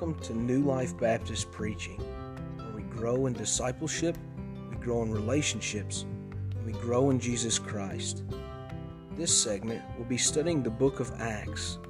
Welcome 0.00 0.22
to 0.26 0.32
New 0.32 0.62
Life 0.62 0.96
Baptist 0.96 1.50
Preaching, 1.50 1.98
where 2.56 2.70
we 2.70 2.82
grow 2.82 3.26
in 3.26 3.32
discipleship, 3.32 4.16
we 4.70 4.76
grow 4.76 5.02
in 5.02 5.10
relationships, 5.10 6.06
and 6.30 6.64
we 6.64 6.70
grow 6.70 7.10
in 7.10 7.18
Jesus 7.18 7.58
Christ. 7.58 8.22
This 9.16 9.36
segment 9.36 9.82
will 9.98 10.04
be 10.04 10.16
studying 10.16 10.62
the 10.62 10.70
book 10.70 11.00
of 11.00 11.10
Acts, 11.20 11.80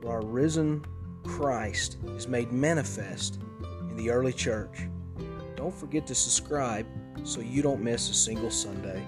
where 0.00 0.14
our 0.14 0.26
risen 0.26 0.84
Christ 1.22 1.98
is 2.16 2.26
made 2.26 2.50
manifest 2.50 3.38
in 3.88 3.94
the 3.94 4.10
early 4.10 4.32
church. 4.32 4.88
Don't 5.54 5.72
forget 5.72 6.08
to 6.08 6.16
subscribe 6.16 6.88
so 7.22 7.40
you 7.40 7.62
don't 7.62 7.84
miss 7.84 8.10
a 8.10 8.14
single 8.14 8.50
Sunday. 8.50 9.00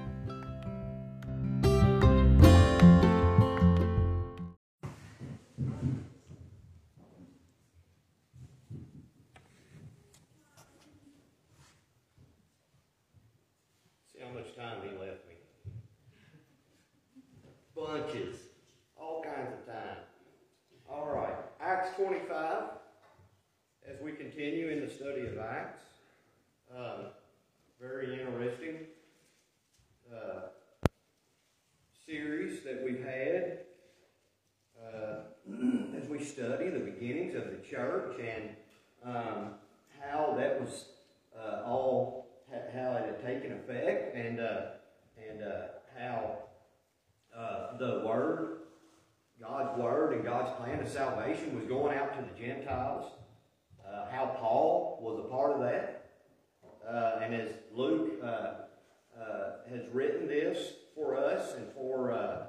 And 57.32 57.42
as 57.42 57.54
Luke 57.72 58.10
uh, 58.22 58.26
uh, 58.26 59.50
has 59.70 59.82
written 59.92 60.26
this 60.26 60.72
for 60.94 61.16
us 61.16 61.54
and 61.54 61.66
for 61.74 62.10
uh, 62.12 62.46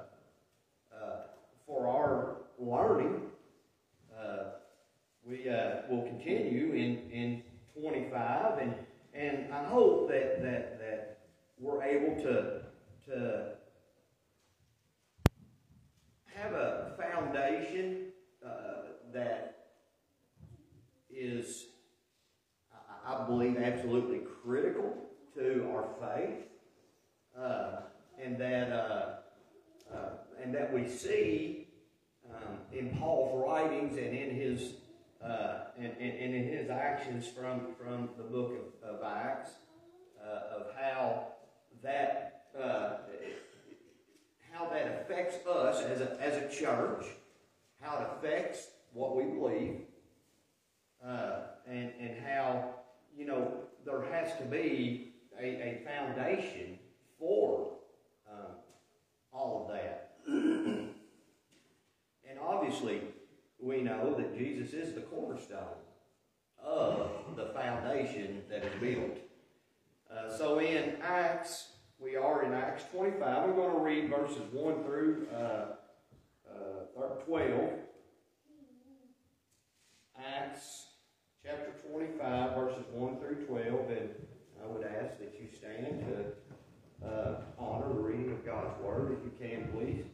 uh, 0.92 1.20
for 1.66 1.86
our 1.86 2.38
learning, 2.58 3.22
uh, 4.18 4.44
we 5.24 5.46
will 5.88 6.02
continue 6.02 6.72
in, 6.72 7.10
in 7.10 7.42
25, 7.80 8.58
and 8.58 8.74
and 9.14 9.52
I 9.54 9.64
hope 9.64 10.08
that 10.08 10.42
that 10.42 10.80
that 10.80 11.18
we're 11.60 11.82
able 11.84 12.20
to 12.22 12.62
to 13.06 13.44
have 16.34 16.52
a 16.54 16.94
foundation 16.98 18.06
that 19.12 19.66
is, 21.10 21.66
I- 22.72 23.22
I 23.22 23.26
believe, 23.26 23.58
absolutely 23.58 24.22
critical 24.44 24.94
to 25.34 25.66
our 25.74 25.86
faith, 26.00 26.44
uh, 27.38 27.80
and 28.22 28.38
that 28.38 28.72
uh, 28.72 29.94
uh, 29.94 30.10
and 30.42 30.54
that 30.54 30.72
we 30.72 30.88
see 30.88 31.68
um, 32.30 32.58
in 32.72 32.90
Paul's 32.98 33.44
writings 33.46 33.96
and 33.96 34.16
in 34.16 34.34
his 34.34 34.74
uh, 35.24 35.66
and, 35.78 35.92
and, 36.00 36.34
in 36.34 36.48
his 36.48 36.68
actions 36.70 37.26
from 37.28 37.74
from 37.78 38.10
the 38.16 38.24
book 38.24 38.52
of, 38.82 38.96
of 38.96 39.02
Acts 39.04 39.50
uh, 40.22 40.56
of 40.58 40.66
how 40.78 41.28
that 41.82 42.46
uh, 42.60 42.94
how 44.52 44.68
that 44.68 45.02
affects 45.02 45.46
us 45.46 45.82
as 45.82 46.00
a 46.00 46.18
as 46.20 46.36
a 46.42 46.54
church, 46.54 47.06
how 47.80 47.98
it 47.98 48.06
affects 48.18 48.68
what 48.92 49.16
we 49.16 49.24
believe, 49.24 49.80
and 51.02 51.90
and 52.00 52.16
how 52.26 52.74
you 53.16 53.24
know 53.24 53.52
there 53.84 54.02
has 54.12 54.36
to 54.38 54.44
be 54.44 55.12
a, 55.40 55.44
a 55.44 55.82
foundation 55.84 56.78
for 57.18 57.72
um, 58.30 58.56
all 59.32 59.66
of 59.66 59.74
that. 59.74 60.14
and 60.26 60.88
obviously, 62.40 63.00
we 63.60 63.80
know 63.80 64.14
that 64.16 64.36
Jesus 64.36 64.72
is 64.72 64.94
the 64.94 65.02
cornerstone 65.02 65.78
of 66.62 67.10
the 67.36 67.46
foundation 67.46 68.42
that 68.48 68.64
is 68.64 68.80
built. 68.80 69.18
Uh, 70.10 70.36
so 70.36 70.58
in 70.58 70.96
Acts, 71.02 71.68
we 71.98 72.16
are 72.16 72.44
in 72.44 72.52
Acts 72.52 72.84
25. 72.92 73.48
We're 73.48 73.54
going 73.54 73.72
to 73.72 73.78
read 73.78 74.10
verses 74.10 74.42
1 74.52 74.84
through 74.84 75.26
uh, 75.34 75.64
uh, 76.50 77.06
12. 77.26 77.70
Acts 80.18 80.86
chapter 82.22 82.54
25, 82.54 82.54
verses 82.54 82.84
1 82.92 83.16
through 83.18 83.46
12. 83.46 83.90
And 83.90 84.10
I 84.62 84.66
would 84.66 84.84
ask 84.84 85.18
that 85.18 85.34
you 85.40 85.48
stand 85.54 86.04
to 86.06 87.06
uh, 87.06 87.40
honor 87.58 87.88
the 87.88 88.00
reading 88.00 88.32
of 88.32 88.44
God's 88.44 88.80
Word, 88.82 89.16
if 89.18 89.24
you 89.24 89.32
can, 89.40 89.68
please. 89.72 90.04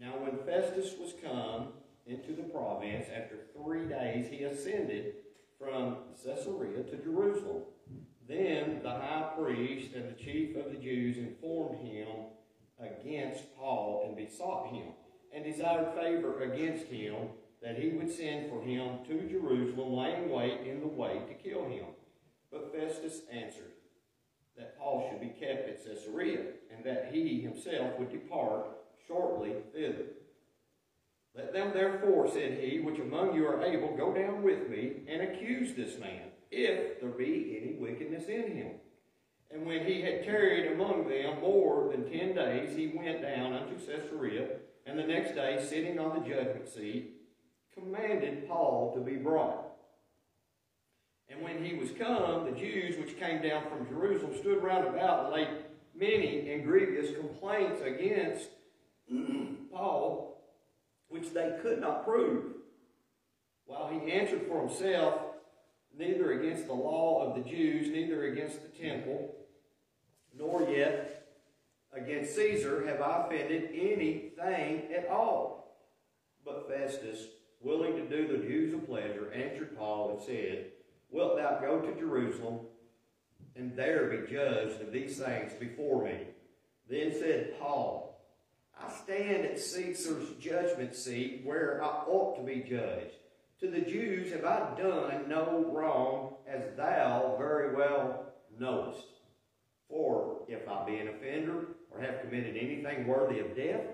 Now, 0.00 0.12
when 0.18 0.38
Festus 0.46 0.94
was 0.98 1.12
come 1.22 1.68
into 2.06 2.32
the 2.32 2.48
province, 2.48 3.06
after 3.14 3.36
three 3.54 3.86
days 3.86 4.28
he 4.30 4.44
ascended 4.44 5.14
from 5.58 5.98
Caesarea 6.24 6.82
to 6.84 6.96
Jerusalem. 6.96 7.62
Then 8.26 8.80
the 8.82 8.90
high 8.90 9.30
priest 9.36 9.94
and 9.94 10.08
the 10.08 10.22
chief 10.22 10.56
of 10.56 10.72
the 10.72 10.78
Jews 10.78 11.18
informed 11.18 11.86
him 11.86 12.06
against 12.80 13.44
Paul 13.58 14.04
and 14.06 14.16
besought 14.16 14.72
him, 14.72 14.92
and 15.34 15.44
desired 15.44 15.94
favor 15.94 16.42
against 16.44 16.86
him 16.86 17.28
that 17.62 17.78
he 17.78 17.90
would 17.90 18.10
send 18.10 18.48
for 18.48 18.62
him 18.62 18.98
to 19.06 19.28
Jerusalem, 19.28 19.92
laying 19.92 20.30
wait 20.30 20.60
in 20.66 20.80
the 20.80 20.86
way 20.86 21.20
to 21.28 21.48
kill 21.48 21.64
him. 21.64 21.84
But 22.50 22.74
Festus 22.74 23.22
answered 23.30 23.72
that 24.56 24.78
Paul 24.78 25.08
should 25.10 25.20
be 25.20 25.28
kept 25.28 25.68
at 25.68 25.84
Caesarea, 25.84 26.40
and 26.74 26.84
that 26.84 27.10
he 27.12 27.40
himself 27.40 27.98
would 27.98 28.10
depart 28.10 28.66
shortly 29.06 29.54
thither. 29.72 30.06
Let 31.34 31.52
them 31.52 31.72
therefore, 31.72 32.30
said 32.30 32.58
he, 32.58 32.80
which 32.80 32.98
among 32.98 33.34
you 33.34 33.46
are 33.46 33.62
able, 33.62 33.96
go 33.96 34.12
down 34.12 34.42
with 34.42 34.68
me 34.68 35.02
and 35.08 35.22
accuse 35.22 35.74
this 35.74 35.98
man, 35.98 36.22
if 36.50 37.00
there 37.00 37.10
be 37.10 37.58
any 37.60 37.74
wickedness 37.74 38.24
in 38.24 38.56
him. 38.56 38.72
And 39.52 39.66
when 39.66 39.84
he 39.84 40.00
had 40.00 40.24
tarried 40.24 40.72
among 40.72 41.08
them 41.08 41.40
more 41.40 41.90
than 41.90 42.10
ten 42.10 42.34
days, 42.34 42.76
he 42.76 42.92
went 42.96 43.22
down 43.22 43.52
unto 43.52 43.74
Caesarea, 43.74 44.48
and 44.86 44.98
the 44.98 45.04
next 45.04 45.34
day, 45.34 45.64
sitting 45.68 45.98
on 45.98 46.20
the 46.20 46.28
judgment 46.28 46.68
seat, 46.68 47.19
commanded 47.74 48.48
Paul 48.48 48.92
to 48.94 49.00
be 49.00 49.16
brought. 49.16 49.70
And 51.28 51.42
when 51.42 51.64
he 51.64 51.74
was 51.74 51.90
come, 51.92 52.44
the 52.44 52.58
Jews 52.58 52.98
which 52.98 53.18
came 53.18 53.40
down 53.40 53.64
from 53.68 53.86
Jerusalem 53.88 54.36
stood 54.36 54.62
round 54.62 54.88
about 54.88 55.26
and 55.26 55.34
laid 55.34 55.48
many 55.94 56.50
and 56.52 56.64
grievous 56.64 57.16
complaints 57.16 57.80
against 57.82 58.48
Paul, 59.72 60.42
which 61.08 61.32
they 61.32 61.56
could 61.62 61.80
not 61.80 62.04
prove. 62.04 62.54
While 63.64 63.88
he 63.88 64.10
answered 64.10 64.42
for 64.48 64.66
himself, 64.66 65.20
neither 65.96 66.32
against 66.32 66.66
the 66.66 66.72
law 66.72 67.24
of 67.24 67.36
the 67.36 67.48
Jews, 67.48 67.88
neither 67.88 68.24
against 68.24 68.62
the 68.62 68.82
temple, 68.82 69.36
nor 70.36 70.68
yet 70.68 71.28
against 71.92 72.34
Caesar 72.34 72.86
have 72.86 73.00
I 73.00 73.26
offended 73.26 73.70
anything 73.72 74.92
at 74.96 75.08
all. 75.08 75.78
But 76.44 76.68
Festus, 76.68 77.26
willing 77.60 77.96
to 77.96 78.08
do 78.08 78.26
the 78.26 78.44
Jews 78.44 78.74
a 78.74 78.78
pleasure, 78.78 79.32
answered 79.32 79.76
Paul 79.76 80.10
and 80.10 80.22
said, 80.22 80.66
Wilt 81.10 81.36
thou 81.36 81.58
go 81.60 81.80
to 81.80 81.98
Jerusalem, 81.98 82.60
and 83.56 83.76
there 83.76 84.06
be 84.08 84.32
judged 84.32 84.80
of 84.80 84.92
these 84.92 85.18
things 85.18 85.52
before 85.58 86.04
me? 86.04 86.18
Then 86.88 87.12
said 87.12 87.58
Paul, 87.58 88.20
I 88.80 88.90
stand 89.04 89.44
at 89.44 89.60
Caesar's 89.60 90.30
judgment 90.40 90.94
seat 90.94 91.42
where 91.44 91.82
I 91.82 92.04
ought 92.06 92.36
to 92.36 92.42
be 92.42 92.60
judged. 92.60 93.14
To 93.60 93.70
the 93.70 93.80
Jews 93.80 94.32
have 94.32 94.44
I 94.44 94.74
done 94.80 95.28
no 95.28 95.70
wrong, 95.70 96.34
as 96.48 96.74
thou 96.76 97.36
very 97.38 97.76
well 97.76 98.32
knowest. 98.58 99.06
For 99.88 100.38
if 100.48 100.66
I 100.66 100.86
be 100.86 100.96
an 100.96 101.08
offender, 101.08 101.66
or 101.90 102.00
have 102.00 102.22
committed 102.22 102.56
anything 102.56 103.06
worthy 103.06 103.40
of 103.40 103.56
death, 103.56 103.84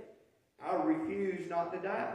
I 0.65 0.77
refuse 0.77 1.49
not 1.51 1.73
to 1.73 1.81
die. 1.81 2.15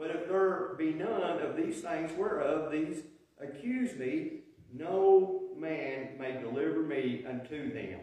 But 0.00 0.12
if 0.12 0.28
there 0.28 0.74
be 0.78 0.94
none 0.94 1.42
of 1.42 1.56
these 1.56 1.82
things 1.82 2.10
whereof 2.16 2.72
these 2.72 3.02
accuse 3.38 3.94
me, 3.98 4.40
no 4.72 5.42
man 5.58 6.16
may 6.18 6.40
deliver 6.40 6.80
me 6.80 7.22
unto 7.28 7.70
them. 7.70 8.00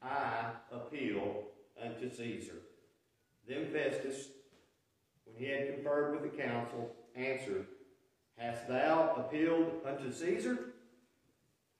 I 0.00 0.52
appeal 0.70 1.42
unto 1.82 2.08
Caesar. 2.14 2.58
Then 3.48 3.66
Festus, 3.72 4.28
when 5.24 5.36
he 5.36 5.50
had 5.50 5.74
conferred 5.74 6.12
with 6.12 6.30
the 6.30 6.42
council, 6.42 6.94
answered, 7.16 7.66
Hast 8.38 8.68
thou 8.68 9.16
appealed 9.16 9.80
unto 9.84 10.12
Caesar? 10.12 10.74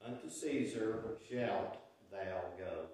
Unto 0.04 0.28
Caesar 0.28 1.04
shalt 1.30 1.76
thou 2.10 2.40
go. 2.58 2.86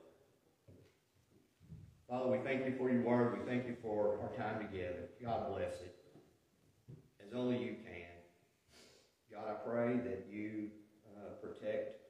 Father, 2.10 2.30
we 2.30 2.38
thank 2.38 2.66
you 2.66 2.74
for 2.76 2.90
your 2.90 3.02
word. 3.02 3.38
We 3.38 3.50
thank 3.50 3.66
you 3.66 3.76
for 3.80 4.18
our 4.20 4.36
time 4.36 4.66
together. 4.66 5.08
God 5.22 5.48
bless 5.50 5.80
it. 5.80 5.97
As 7.28 7.36
only 7.36 7.60
you 7.60 7.76
can. 7.84 8.16
God, 9.28 9.52
I 9.52 9.60
pray 9.60 10.00
that 10.00 10.32
you 10.32 10.72
uh, 11.12 11.36
protect 11.44 12.00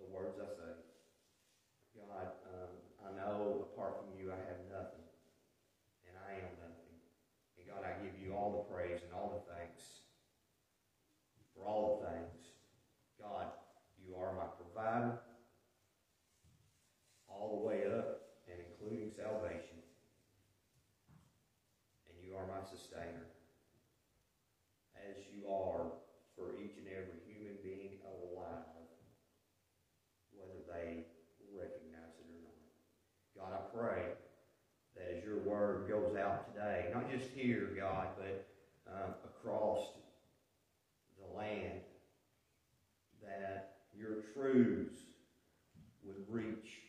the 0.00 0.08
words 0.08 0.40
I 0.40 0.48
say. 0.48 0.72
God, 1.92 2.32
um, 2.48 2.72
I 3.04 3.12
know 3.12 3.68
apart 3.68 4.00
from 4.00 4.16
you 4.16 4.32
I 4.32 4.40
have 4.40 4.64
nothing, 4.72 5.04
and 6.08 6.16
I 6.16 6.40
am 6.40 6.48
nothing. 6.64 6.96
And 7.60 7.68
God, 7.68 7.84
I 7.84 7.92
give 8.00 8.16
you 8.16 8.32
all 8.32 8.64
the 8.64 8.72
praise 8.72 9.04
and 9.04 9.12
all 9.12 9.36
the 9.36 9.52
thanks 9.52 9.84
for 11.52 11.68
all 11.68 12.00
the 12.00 12.08
things. 12.08 12.56
God, 13.20 13.52
you 14.00 14.16
are 14.16 14.32
my 14.32 14.48
provider 14.56 15.18
all 17.28 17.60
the 17.60 17.68
way 17.68 17.84
up 17.84 18.40
and 18.48 18.56
including 18.64 19.12
salvation. 19.12 19.76
And 22.08 22.16
you 22.24 22.32
are 22.36 22.48
my 22.48 22.64
sustainer, 22.64 23.28
as 25.04 25.20
you 25.28 25.48
are 25.48 25.92
for 26.36 26.56
each 26.58 26.76
and 26.80 26.88
every 26.88 27.20
human 27.28 27.56
being 27.62 28.00
alive, 28.04 28.88
whether 30.32 30.64
they 30.66 31.04
recognize 31.52 32.16
it 32.18 32.28
or 32.28 32.40
not. 32.42 32.64
God, 33.36 33.50
I 33.52 33.62
pray 33.70 34.02
that 34.96 35.16
as 35.16 35.24
your 35.24 35.38
word 35.44 35.88
goes 35.88 36.16
out 36.16 36.52
today, 36.52 36.90
not 36.94 37.10
just 37.10 37.30
here, 37.44 37.68
God, 37.76 38.08
but 38.16 38.48
um, 38.88 39.12
across 39.22 39.84
the 41.20 41.36
land, 41.36 41.84
that 43.20 43.84
your 43.92 44.24
truths 44.32 44.96
would 46.04 46.24
reach 46.26 46.88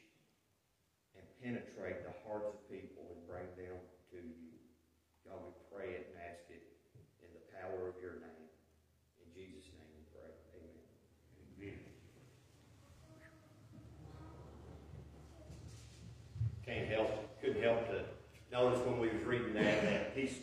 and 1.17 1.23
penetrate 1.43 2.07
the 2.07 2.15
hearts 2.23 2.47
of 2.47 2.71
people 2.71 3.03
and 3.11 3.19
bring 3.27 3.51
them 3.59 3.75
to 4.11 4.17
you. 4.17 4.55
God, 5.27 5.43
we 5.43 5.51
pray 5.75 5.91
it 5.91 6.15
and 6.15 6.23
ask 6.23 6.47
it 6.47 6.63
in 7.19 7.27
the 7.35 7.43
power 7.51 7.91
of 7.91 7.95
your 7.99 8.15
name. 8.23 8.47
In 9.19 9.27
Jesus' 9.35 9.67
name 9.75 9.91
we 9.91 10.07
pray. 10.15 10.31
Amen. 10.55 10.79
Amen. 11.59 11.83
Can't 16.63 16.87
help, 16.87 17.41
couldn't 17.41 17.61
help 17.61 17.87
to 17.89 18.05
notice 18.55 18.79
when 18.85 18.99
we 18.99 19.09
was 19.09 19.23
reading 19.25 19.53
that, 19.53 19.81
that 19.83 20.13
he's, 20.15 20.39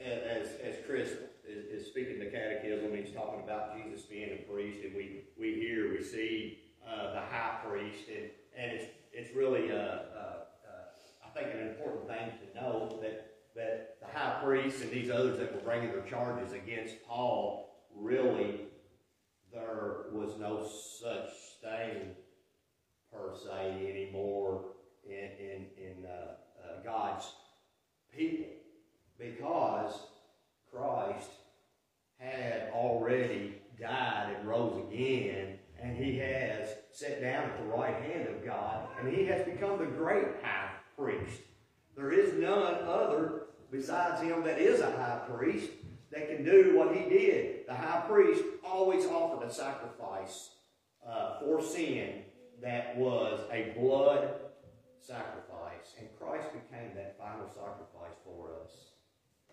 as, 0.00 0.48
as 0.64 0.76
Chris 0.86 1.10
is, 1.46 1.64
is 1.66 1.86
speaking 1.86 2.18
the 2.18 2.26
catechism, 2.26 2.96
he's 2.96 3.12
talking 3.12 3.40
about 3.60 3.76
Jesus 3.76 4.02
being 4.02 4.30
a 4.32 4.50
priest, 4.50 4.84
and 4.84 4.94
we, 4.94 5.24
we 5.38 5.54
hear, 5.54 5.92
we 5.92 6.02
see 6.02 6.58
uh, 6.86 7.12
the 7.12 7.20
high 7.20 7.58
priest, 7.66 8.04
and, 8.08 8.30
and 8.56 8.72
it's, 8.72 8.86
it's 9.12 9.34
really, 9.34 9.70
uh, 9.70 9.74
uh, 9.74 9.76
uh, 9.76 11.26
I 11.26 11.28
think, 11.34 11.54
an 11.54 11.68
important 11.68 12.08
thing 12.08 12.32
to 12.40 12.60
know 12.60 12.98
that, 13.02 13.32
that 13.56 13.96
the 14.00 14.18
high 14.18 14.40
priest 14.42 14.82
and 14.82 14.90
these 14.90 15.10
others 15.10 15.38
that 15.38 15.54
were 15.54 15.60
bringing 15.60 15.90
their 15.90 16.02
charges 16.02 16.52
against 16.52 16.96
Paul, 17.06 17.84
really, 17.94 18.62
there 19.52 20.04
was 20.12 20.38
no 20.38 20.66
such 20.66 21.30
thing 21.60 22.14
per 23.12 23.34
se 23.34 23.90
anymore 23.90 24.64
in, 25.04 25.14
in, 25.14 25.66
in 25.76 26.06
uh, 26.06 26.34
uh, 26.62 26.82
God's 26.84 27.26
people 28.16 28.46
because 29.18 30.00
Christ 30.72 31.30
had 32.20 32.70
already 32.72 33.54
died 33.80 34.36
and 34.36 34.46
rose 34.46 34.84
again, 34.88 35.58
and 35.82 35.96
he 35.96 36.18
has 36.18 36.68
sat 36.92 37.20
down 37.20 37.44
at 37.44 37.58
the 37.58 37.64
right 37.64 37.96
hand 38.02 38.28
of 38.28 38.44
God, 38.44 38.88
and 38.98 39.12
he 39.12 39.24
has 39.24 39.44
become 39.44 39.78
the 39.78 39.86
great 39.86 40.26
high 40.42 40.70
priest. 40.96 41.40
There 41.96 42.12
is 42.12 42.34
none 42.34 42.74
other 42.86 43.46
besides 43.70 44.20
him 44.20 44.44
that 44.44 44.58
is 44.58 44.80
a 44.80 44.90
high 44.90 45.22
priest 45.34 45.70
that 46.12 46.28
can 46.28 46.44
do 46.44 46.76
what 46.76 46.94
he 46.94 47.08
did. 47.08 47.66
The 47.66 47.74
high 47.74 48.04
priest 48.06 48.42
always 48.64 49.06
offered 49.06 49.46
a 49.46 49.52
sacrifice 49.52 50.50
uh, 51.06 51.40
for 51.40 51.62
sin 51.62 52.24
that 52.62 52.96
was 52.96 53.40
a 53.50 53.72
blood 53.78 54.34
sacrifice, 55.00 55.94
and 55.98 56.08
Christ 56.18 56.48
became 56.52 56.94
that 56.94 57.16
final 57.18 57.48
sacrifice 57.48 58.16
for 58.24 58.50
us. 58.62 58.72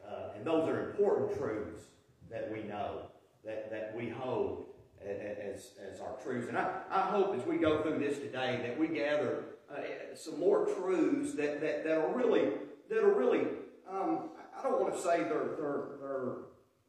Uh, 0.06 0.36
and 0.36 0.46
those 0.46 0.68
are 0.68 0.90
important 0.90 1.38
truths 1.38 1.84
that 2.32 2.52
we 2.52 2.64
know, 2.64 3.04
that, 3.46 3.72
that 3.72 3.94
we 3.96 4.10
hold 4.10 4.66
as, 5.02 5.72
as 5.92 6.00
our 6.02 6.16
truths. 6.24 6.48
And 6.48 6.58
I, 6.58 6.82
I 6.90 7.02
hope 7.02 7.36
as 7.36 7.46
we 7.46 7.58
go 7.58 7.82
through 7.82 8.00
this 8.00 8.18
today 8.20 8.60
that 8.64 8.80
we 8.80 8.88
gather 8.88 9.44
uh, 9.72 9.82
some 10.16 10.40
more 10.40 10.66
truths 10.66 11.34
that, 11.36 11.62
that, 11.62 11.84
that 11.84 11.98
are 11.98 12.14
really, 12.14 12.50
that 12.90 13.00
are 13.00 13.14
really, 13.14 13.48
um, 13.90 14.30
I 14.58 14.64
don't 14.64 14.82
want 14.82 14.96
to 14.96 15.02
say 15.02 15.24
they're, 15.24 15.56
they're, 15.58 15.84
they're 16.02 16.32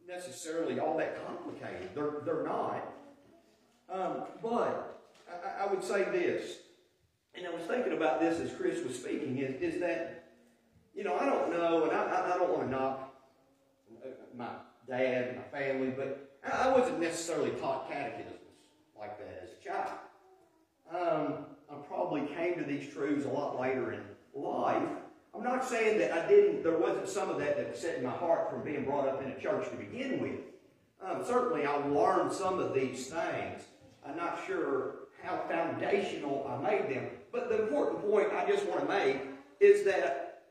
necessarily 0.06 0.80
all 0.80 0.96
that 0.98 1.26
complicated. 1.26 1.90
They're, 1.94 2.22
they're 2.24 2.44
not. 2.44 2.94
Um, 3.92 4.24
but 4.42 5.06
I, 5.30 5.64
I 5.64 5.72
would 5.72 5.82
say 5.82 6.04
this, 6.04 6.56
and 7.34 7.46
I 7.46 7.50
was 7.50 7.62
thinking 7.64 7.92
about 7.92 8.20
this 8.20 8.40
as 8.40 8.56
Chris 8.56 8.82
was 8.84 8.98
speaking, 8.98 9.38
is, 9.38 9.60
is 9.60 9.80
that, 9.80 10.30
you 10.94 11.04
know, 11.04 11.16
I 11.16 11.26
don't 11.26 11.52
know, 11.52 11.84
and 11.84 11.92
I, 11.92 12.34
I 12.34 12.38
don't 12.38 12.50
want 12.50 12.62
to 12.64 12.70
knock 12.70 13.14
my 14.36 14.48
dad 14.88 15.28
and 15.28 15.36
my 15.36 15.58
family, 15.58 15.88
but 15.88 16.38
I 16.50 16.70
wasn't 16.70 17.00
necessarily 17.00 17.50
taught 17.50 17.90
catechisms 17.90 18.34
like 18.98 19.18
that 19.18 19.42
as 19.42 19.50
a 19.60 19.64
child. 19.64 19.98
Um, 20.90 21.44
I 21.70 21.74
probably 21.86 22.22
came 22.34 22.56
to 22.58 22.64
these 22.64 22.92
truths 22.92 23.26
a 23.26 23.28
lot 23.28 23.60
later 23.60 23.92
in 23.92 24.00
life. 24.34 24.88
I'm 25.34 25.44
not 25.44 25.64
saying 25.64 25.98
that 25.98 26.12
I 26.12 26.26
didn't, 26.26 26.62
there 26.62 26.78
wasn't 26.78 27.08
some 27.08 27.28
of 27.28 27.38
that 27.38 27.56
that 27.56 27.70
was 27.70 27.78
set 27.78 27.98
in 27.98 28.04
my 28.04 28.10
heart 28.10 28.50
from 28.50 28.64
being 28.64 28.84
brought 28.84 29.06
up 29.06 29.22
in 29.22 29.30
a 29.30 29.38
church 29.38 29.68
to 29.70 29.76
begin 29.76 30.20
with. 30.20 30.40
Um, 31.04 31.22
certainly 31.24 31.64
I 31.64 31.76
learned 31.76 32.32
some 32.32 32.58
of 32.58 32.74
these 32.74 33.06
things. 33.06 33.62
I'm 34.06 34.16
not 34.16 34.40
sure 34.46 34.94
how 35.22 35.42
foundational 35.48 36.46
I 36.48 36.70
made 36.70 36.88
them. 36.88 37.08
But 37.30 37.50
the 37.50 37.62
important 37.62 38.08
point 38.08 38.32
I 38.32 38.48
just 38.48 38.66
want 38.66 38.80
to 38.80 38.88
make 38.88 39.20
is 39.60 39.84
that 39.84 40.42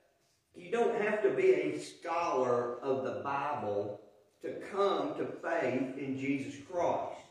you 0.56 0.72
don't 0.72 1.01
have 1.01 1.22
to 1.24 1.29
be 1.32 1.53
a 1.53 1.79
scholar 1.79 2.79
of 2.82 3.03
the 3.03 3.22
Bible 3.24 4.00
to 4.41 4.53
come 4.72 5.15
to 5.15 5.25
faith 5.25 5.98
in 5.98 6.17
Jesus 6.17 6.56
Christ. 6.70 7.22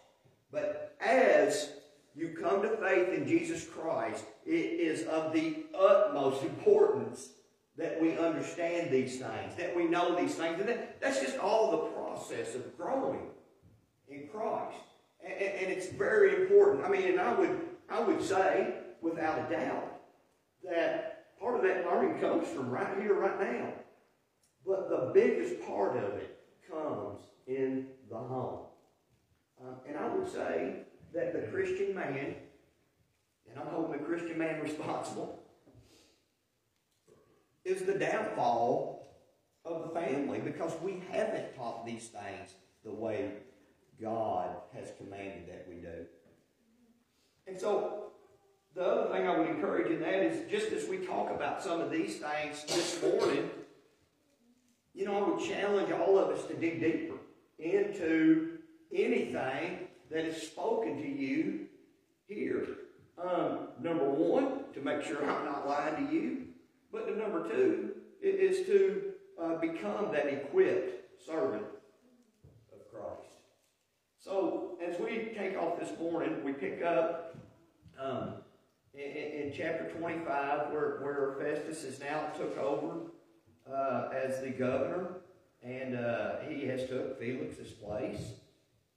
But 0.50 0.96
as 1.00 1.70
you 2.14 2.36
come 2.40 2.62
to 2.62 2.76
faith 2.76 3.08
in 3.08 3.26
Jesus 3.26 3.66
Christ, 3.66 4.24
it 4.44 4.50
is 4.50 5.06
of 5.06 5.32
the 5.32 5.64
utmost 5.78 6.42
importance 6.42 7.30
that 7.76 8.00
we 8.00 8.16
understand 8.16 8.90
these 8.90 9.18
things, 9.18 9.54
that 9.58 9.76
we 9.76 9.84
know 9.84 10.16
these 10.18 10.34
things. 10.34 10.58
And 10.58 10.68
that, 10.68 11.00
that's 11.00 11.20
just 11.20 11.38
all 11.38 11.70
the 11.70 11.88
process 11.88 12.54
of 12.54 12.76
growing 12.76 13.20
in 14.08 14.28
Christ. 14.28 14.78
And, 15.22 15.34
and, 15.34 15.72
it's 15.72 15.88
very 15.88 16.42
important. 16.42 16.84
I 16.84 16.88
mean, 16.88 17.02
and 17.02 17.20
I 17.20 17.34
would, 17.34 17.60
I 17.90 18.00
would 18.00 18.22
say, 18.22 18.74
without 19.02 19.38
a 19.38 19.54
doubt, 19.54 20.00
that 20.64 21.38
part 21.38 21.56
of 21.56 21.62
that 21.62 21.84
learning 21.84 22.18
comes 22.20 22.48
from 22.48 22.70
right 22.70 22.96
here, 22.98 23.14
right 23.14 23.40
now. 23.40 23.72
But 24.66 24.88
the 24.88 25.10
biggest 25.12 25.60
part 25.66 25.96
of 25.96 26.14
it 26.14 26.35
comes 26.70 27.20
in 27.46 27.86
the 28.10 28.16
home. 28.16 28.60
Um, 29.60 29.76
and 29.88 29.96
I 29.96 30.08
would 30.08 30.30
say 30.30 30.80
that 31.14 31.32
the 31.32 31.48
Christian 31.50 31.94
man, 31.94 32.34
and 33.48 33.58
I'm 33.58 33.66
holding 33.68 33.92
the 33.92 34.04
Christian 34.04 34.38
man 34.38 34.60
responsible, 34.62 35.40
is 37.64 37.82
the 37.82 37.94
downfall 37.94 38.96
of 39.64 39.82
the 39.82 40.00
family 40.00 40.38
because 40.38 40.72
we 40.82 41.02
haven't 41.10 41.56
taught 41.56 41.84
these 41.84 42.08
things 42.08 42.54
the 42.84 42.92
way 42.92 43.30
God 44.00 44.50
has 44.74 44.92
commanded 44.98 45.48
that 45.48 45.66
we 45.68 45.76
do. 45.76 46.06
And 47.46 47.58
so, 47.58 48.04
the 48.74 48.84
other 48.84 49.12
thing 49.12 49.26
I 49.26 49.38
would 49.38 49.48
encourage 49.48 49.90
in 49.90 50.00
that 50.00 50.22
is 50.22 50.50
just 50.50 50.70
as 50.72 50.88
we 50.88 50.98
talk 50.98 51.30
about 51.30 51.62
some 51.62 51.80
of 51.80 51.90
these 51.90 52.18
things 52.18 52.64
this 52.64 53.02
morning, 53.02 53.50
you 54.96 55.04
know, 55.04 55.22
I 55.22 55.28
would 55.28 55.44
challenge 55.46 55.92
all 55.92 56.18
of 56.18 56.30
us 56.30 56.46
to 56.46 56.54
dig 56.54 56.80
deeper 56.80 57.16
into 57.58 58.58
anything 58.92 59.80
that 60.10 60.24
is 60.24 60.42
spoken 60.42 60.96
to 60.96 61.08
you 61.08 61.66
here. 62.26 62.66
Um, 63.22 63.68
number 63.80 64.08
one, 64.08 64.64
to 64.72 64.80
make 64.80 65.02
sure 65.02 65.22
I'm 65.22 65.44
not 65.44 65.68
lying 65.68 66.06
to 66.06 66.12
you. 66.14 66.46
But 66.90 67.14
number 67.16 67.46
two 67.46 67.92
is 68.22 68.66
to 68.66 69.12
uh, 69.40 69.56
become 69.56 70.12
that 70.12 70.28
equipped 70.28 71.24
servant 71.26 71.64
of 72.72 72.90
Christ. 72.90 73.34
So 74.18 74.78
as 74.82 74.98
we 74.98 75.32
take 75.36 75.58
off 75.58 75.78
this 75.78 75.98
morning, 75.98 76.42
we 76.42 76.52
pick 76.52 76.82
up 76.82 77.36
um, 78.00 78.34
in, 78.94 79.00
in, 79.00 79.52
chapter 79.54 79.90
25 79.90 80.72
where, 80.72 81.00
where 81.02 81.36
Festus 81.38 81.84
is 81.84 82.00
now 82.00 82.28
took 82.38 82.56
over 82.58 83.10
uh, 83.72 84.08
as 84.12 84.40
the 84.40 84.50
governor 84.50 85.16
and 85.66 85.96
uh, 85.96 86.36
he 86.48 86.66
has 86.66 86.88
took 86.88 87.18
Felix's 87.18 87.72
place. 87.72 88.32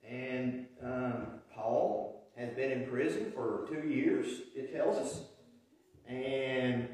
And 0.08 0.68
um, 0.84 1.28
Paul 1.54 2.32
has 2.38 2.54
been 2.54 2.72
in 2.72 2.88
prison 2.88 3.32
for 3.34 3.68
two 3.70 3.88
years, 3.88 4.28
it 4.56 4.74
tells 4.74 4.98
us. 4.98 5.22
And 6.08 6.88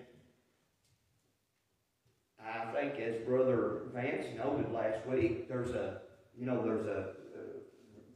I 2.44 2.72
think, 2.74 3.00
as 3.00 3.16
Brother 3.26 3.84
Vance 3.94 4.26
noted 4.38 4.72
last 4.72 5.06
week, 5.08 5.48
there's 5.48 5.72
a, 5.72 6.02
you 6.38 6.46
know, 6.46 6.64
there's 6.64 6.86
a, 6.86 7.14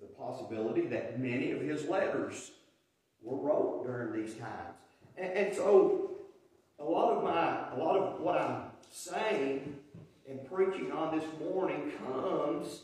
the 0.01 0.08
possibility 0.18 0.88
that 0.88 1.20
many 1.20 1.51
of 1.51 1.62
his 1.62 1.86
letters 1.86 2.51
were 3.22 3.38
wrote 3.38 3.84
during 3.86 4.22
these 4.22 4.36
times. 4.36 4.75
And, 5.18 5.32
and 5.34 5.56
so, 5.56 6.12
a 6.80 6.84
lot 6.84 7.18
of 7.18 7.24
my, 7.24 7.74
a 7.74 7.78
lot 7.78 7.98
of 7.98 8.22
what 8.22 8.38
I'm 8.38 8.69
saying 8.91 9.75
and 10.29 10.46
preaching 10.51 10.91
on 10.91 11.17
this 11.17 11.27
morning 11.39 11.91
comes 12.05 12.81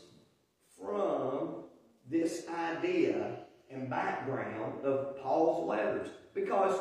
from 0.80 1.64
this 2.08 2.44
idea 2.48 3.38
and 3.70 3.90
background 3.90 4.84
of 4.84 5.20
Paul's 5.20 5.68
letters. 5.68 6.08
Because 6.34 6.78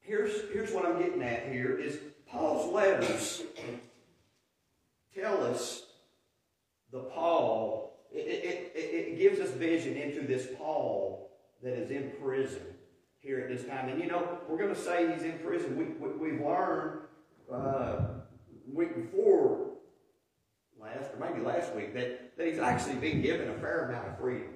here's, 0.00 0.50
here's 0.52 0.72
what 0.72 0.84
I'm 0.84 0.98
getting 0.98 1.22
at 1.22 1.48
here 1.48 1.78
is 1.78 1.98
Paul's 2.28 2.72
letters 2.72 3.42
tell 5.14 5.44
us 5.44 5.84
the 6.92 7.00
Paul, 7.00 8.06
it, 8.12 8.18
it, 8.18 8.72
it, 8.74 8.78
it 8.78 9.18
gives 9.18 9.40
us 9.40 9.50
vision 9.50 9.96
into 9.96 10.26
this 10.26 10.48
Paul 10.58 11.30
that 11.62 11.74
is 11.74 11.90
in 11.90 12.12
prison 12.22 12.62
here 13.20 13.40
at 13.40 13.48
this 13.48 13.66
time. 13.66 13.88
And 13.88 14.00
you 14.00 14.08
know, 14.08 14.38
we're 14.48 14.58
going 14.58 14.74
to 14.74 14.80
say 14.80 15.12
he's 15.12 15.22
in 15.22 15.38
prison. 15.38 15.76
We, 15.76 15.84
we, 15.84 16.16
we've 16.16 16.40
learned 16.40 17.00
uh, 17.52 17.96
week 18.72 18.94
before 18.94 19.72
last, 20.80 21.10
or 21.12 21.18
maybe 21.18 21.44
last 21.44 21.74
week, 21.74 21.94
that, 21.94 22.36
that 22.36 22.46
he's 22.46 22.58
actually 22.58 22.96
been 22.96 23.22
given 23.22 23.48
a 23.50 23.54
fair 23.54 23.88
amount 23.88 24.08
of 24.08 24.18
freedom. 24.18 24.48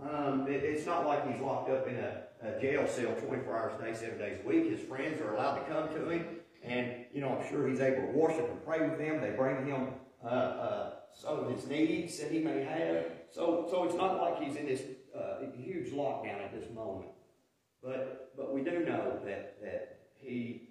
Um, 0.00 0.46
it, 0.48 0.62
it's 0.64 0.86
not 0.86 1.06
like 1.06 1.30
he's 1.30 1.40
locked 1.40 1.70
up 1.70 1.86
in 1.86 1.96
a, 1.96 2.22
a, 2.42 2.60
jail 2.60 2.86
cell 2.86 3.14
24 3.14 3.58
hours 3.58 3.72
a 3.80 3.84
day, 3.84 3.94
seven 3.94 4.18
days 4.18 4.38
a 4.44 4.46
week. 4.46 4.70
His 4.70 4.80
friends 4.80 5.20
are 5.20 5.34
allowed 5.34 5.56
to 5.56 5.72
come 5.72 5.88
to 5.88 6.10
him, 6.10 6.26
and 6.62 7.06
you 7.12 7.20
know 7.20 7.38
I'm 7.38 7.48
sure 7.48 7.68
he's 7.68 7.80
able 7.80 8.02
to 8.02 8.12
worship 8.12 8.50
and 8.50 8.64
pray 8.64 8.86
with 8.86 8.98
them. 8.98 9.20
They 9.20 9.30
bring 9.30 9.66
him 9.66 9.88
uh, 10.22 10.26
uh, 10.26 10.90
some 11.12 11.38
of 11.38 11.50
his 11.50 11.66
needs 11.66 12.18
that 12.18 12.30
he 12.30 12.40
may 12.40 12.64
have. 12.64 13.06
So, 13.30 13.66
so 13.70 13.84
it's 13.84 13.94
not 13.94 14.20
like 14.20 14.42
he's 14.42 14.56
in 14.56 14.66
this 14.66 14.82
uh, 15.16 15.46
huge 15.56 15.90
lockdown 15.92 16.44
at 16.44 16.52
this 16.52 16.70
moment. 16.74 17.08
But, 17.82 18.32
but 18.36 18.52
we 18.52 18.62
do 18.62 18.84
know 18.84 19.20
that 19.24 19.62
that 19.62 19.98
he 20.18 20.70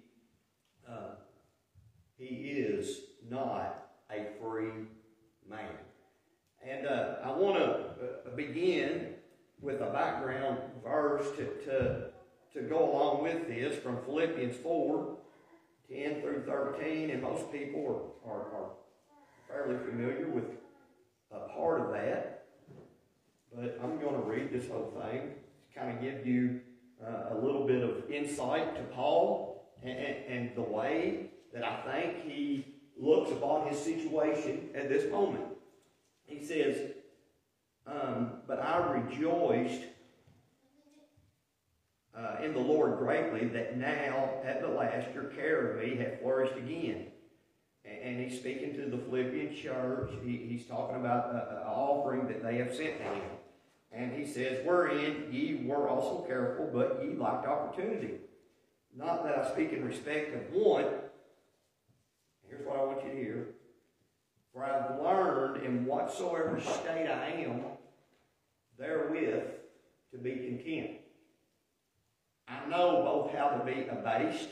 uh, 0.88 1.14
he 2.16 2.24
is 2.24 3.00
not 3.34 3.90
a 4.10 4.26
free 4.40 4.86
man. 5.48 5.70
And 6.66 6.86
uh, 6.86 7.16
I 7.24 7.32
want 7.32 7.56
to 7.56 7.64
uh, 7.64 8.36
begin 8.36 9.14
with 9.60 9.80
a 9.80 9.90
background 9.90 10.58
verse 10.82 11.26
to, 11.36 11.44
to, 11.66 12.06
to 12.54 12.62
go 12.68 12.90
along 12.90 13.22
with 13.22 13.48
this 13.48 13.76
from 13.76 13.98
Philippians 14.04 14.56
4 14.56 15.16
10 15.90 16.22
through 16.22 16.44
13. 16.46 17.10
And 17.10 17.22
most 17.22 17.52
people 17.52 18.14
are, 18.24 18.32
are, 18.32 18.40
are 18.54 18.70
fairly 19.48 19.76
familiar 19.84 20.28
with 20.28 20.44
a 21.30 21.48
part 21.52 21.80
of 21.80 21.92
that. 21.92 22.46
But 23.54 23.78
I'm 23.82 24.00
going 24.00 24.14
to 24.14 24.26
read 24.26 24.52
this 24.52 24.68
whole 24.70 24.92
thing 25.02 25.30
to 25.72 25.78
kind 25.78 25.96
of 25.96 26.02
give 26.02 26.26
you 26.26 26.60
uh, 27.04 27.34
a 27.34 27.36
little 27.36 27.66
bit 27.66 27.82
of 27.82 28.10
insight 28.10 28.74
to 28.76 28.82
Paul 28.94 29.70
and, 29.82 29.96
and, 29.96 30.16
and 30.26 30.56
the 30.56 30.62
way 30.62 31.30
that 31.52 31.62
I 31.62 31.82
think 31.82 32.24
he 32.24 32.73
looks 32.98 33.30
upon 33.30 33.68
his 33.68 33.78
situation 33.78 34.68
at 34.74 34.88
this 34.88 35.10
moment. 35.10 35.44
He 36.26 36.44
says, 36.44 36.92
um, 37.86 38.32
But 38.46 38.60
I 38.60 39.00
rejoiced 39.00 39.82
uh, 42.16 42.36
in 42.42 42.52
the 42.52 42.60
Lord 42.60 42.98
greatly 42.98 43.48
that 43.48 43.76
now 43.76 44.30
at 44.44 44.60
the 44.60 44.68
last 44.68 45.08
your 45.14 45.24
care 45.24 45.72
of 45.72 45.84
me 45.84 45.96
hath 45.96 46.20
flourished 46.20 46.56
again. 46.56 47.08
And 47.84 48.18
he's 48.18 48.38
speaking 48.38 48.74
to 48.76 48.86
the 48.86 48.96
Philippian 48.96 49.54
church. 49.54 50.10
He, 50.24 50.38
he's 50.48 50.66
talking 50.66 50.96
about 50.96 51.30
an 51.30 51.58
offering 51.66 52.26
that 52.28 52.42
they 52.42 52.56
have 52.56 52.74
sent 52.74 52.98
to 52.98 53.04
him. 53.04 53.22
And 53.92 54.12
he 54.12 54.26
says, 54.26 54.64
Wherein 54.64 55.28
ye 55.30 55.64
were 55.66 55.88
also 55.88 56.24
careful, 56.26 56.70
but 56.72 57.00
ye 57.04 57.14
lacked 57.14 57.46
opportunity. 57.46 58.14
Not 58.96 59.24
that 59.24 59.38
I 59.38 59.52
speak 59.52 59.72
in 59.72 59.84
respect 59.84 60.34
of 60.34 60.54
one. 60.54 60.86
Here's 62.48 62.66
what 62.66 62.78
I 62.78 62.84
want 62.84 63.04
you 63.04 63.10
to 63.10 63.16
hear. 63.16 63.46
For 64.52 64.64
I've 64.64 65.00
learned 65.02 65.64
in 65.64 65.84
whatsoever 65.84 66.60
state 66.60 67.08
I 67.08 67.44
am, 67.44 67.62
therewith 68.78 69.44
to 70.12 70.18
be 70.18 70.36
content. 70.36 71.00
I 72.46 72.66
know 72.68 73.02
both 73.02 73.34
how 73.34 73.48
to 73.48 73.64
be 73.64 73.86
abased 73.88 74.50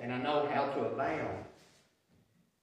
and 0.00 0.12
I 0.12 0.18
know 0.18 0.48
how 0.52 0.66
to 0.66 0.86
abound. 0.86 1.44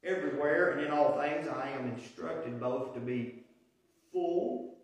Everywhere 0.03 0.71
and 0.71 0.81
in 0.81 0.91
all 0.91 1.19
things 1.19 1.47
I 1.47 1.69
am 1.69 1.91
instructed 1.91 2.59
both 2.59 2.93
to 2.95 2.99
be 2.99 3.43
full 4.11 4.75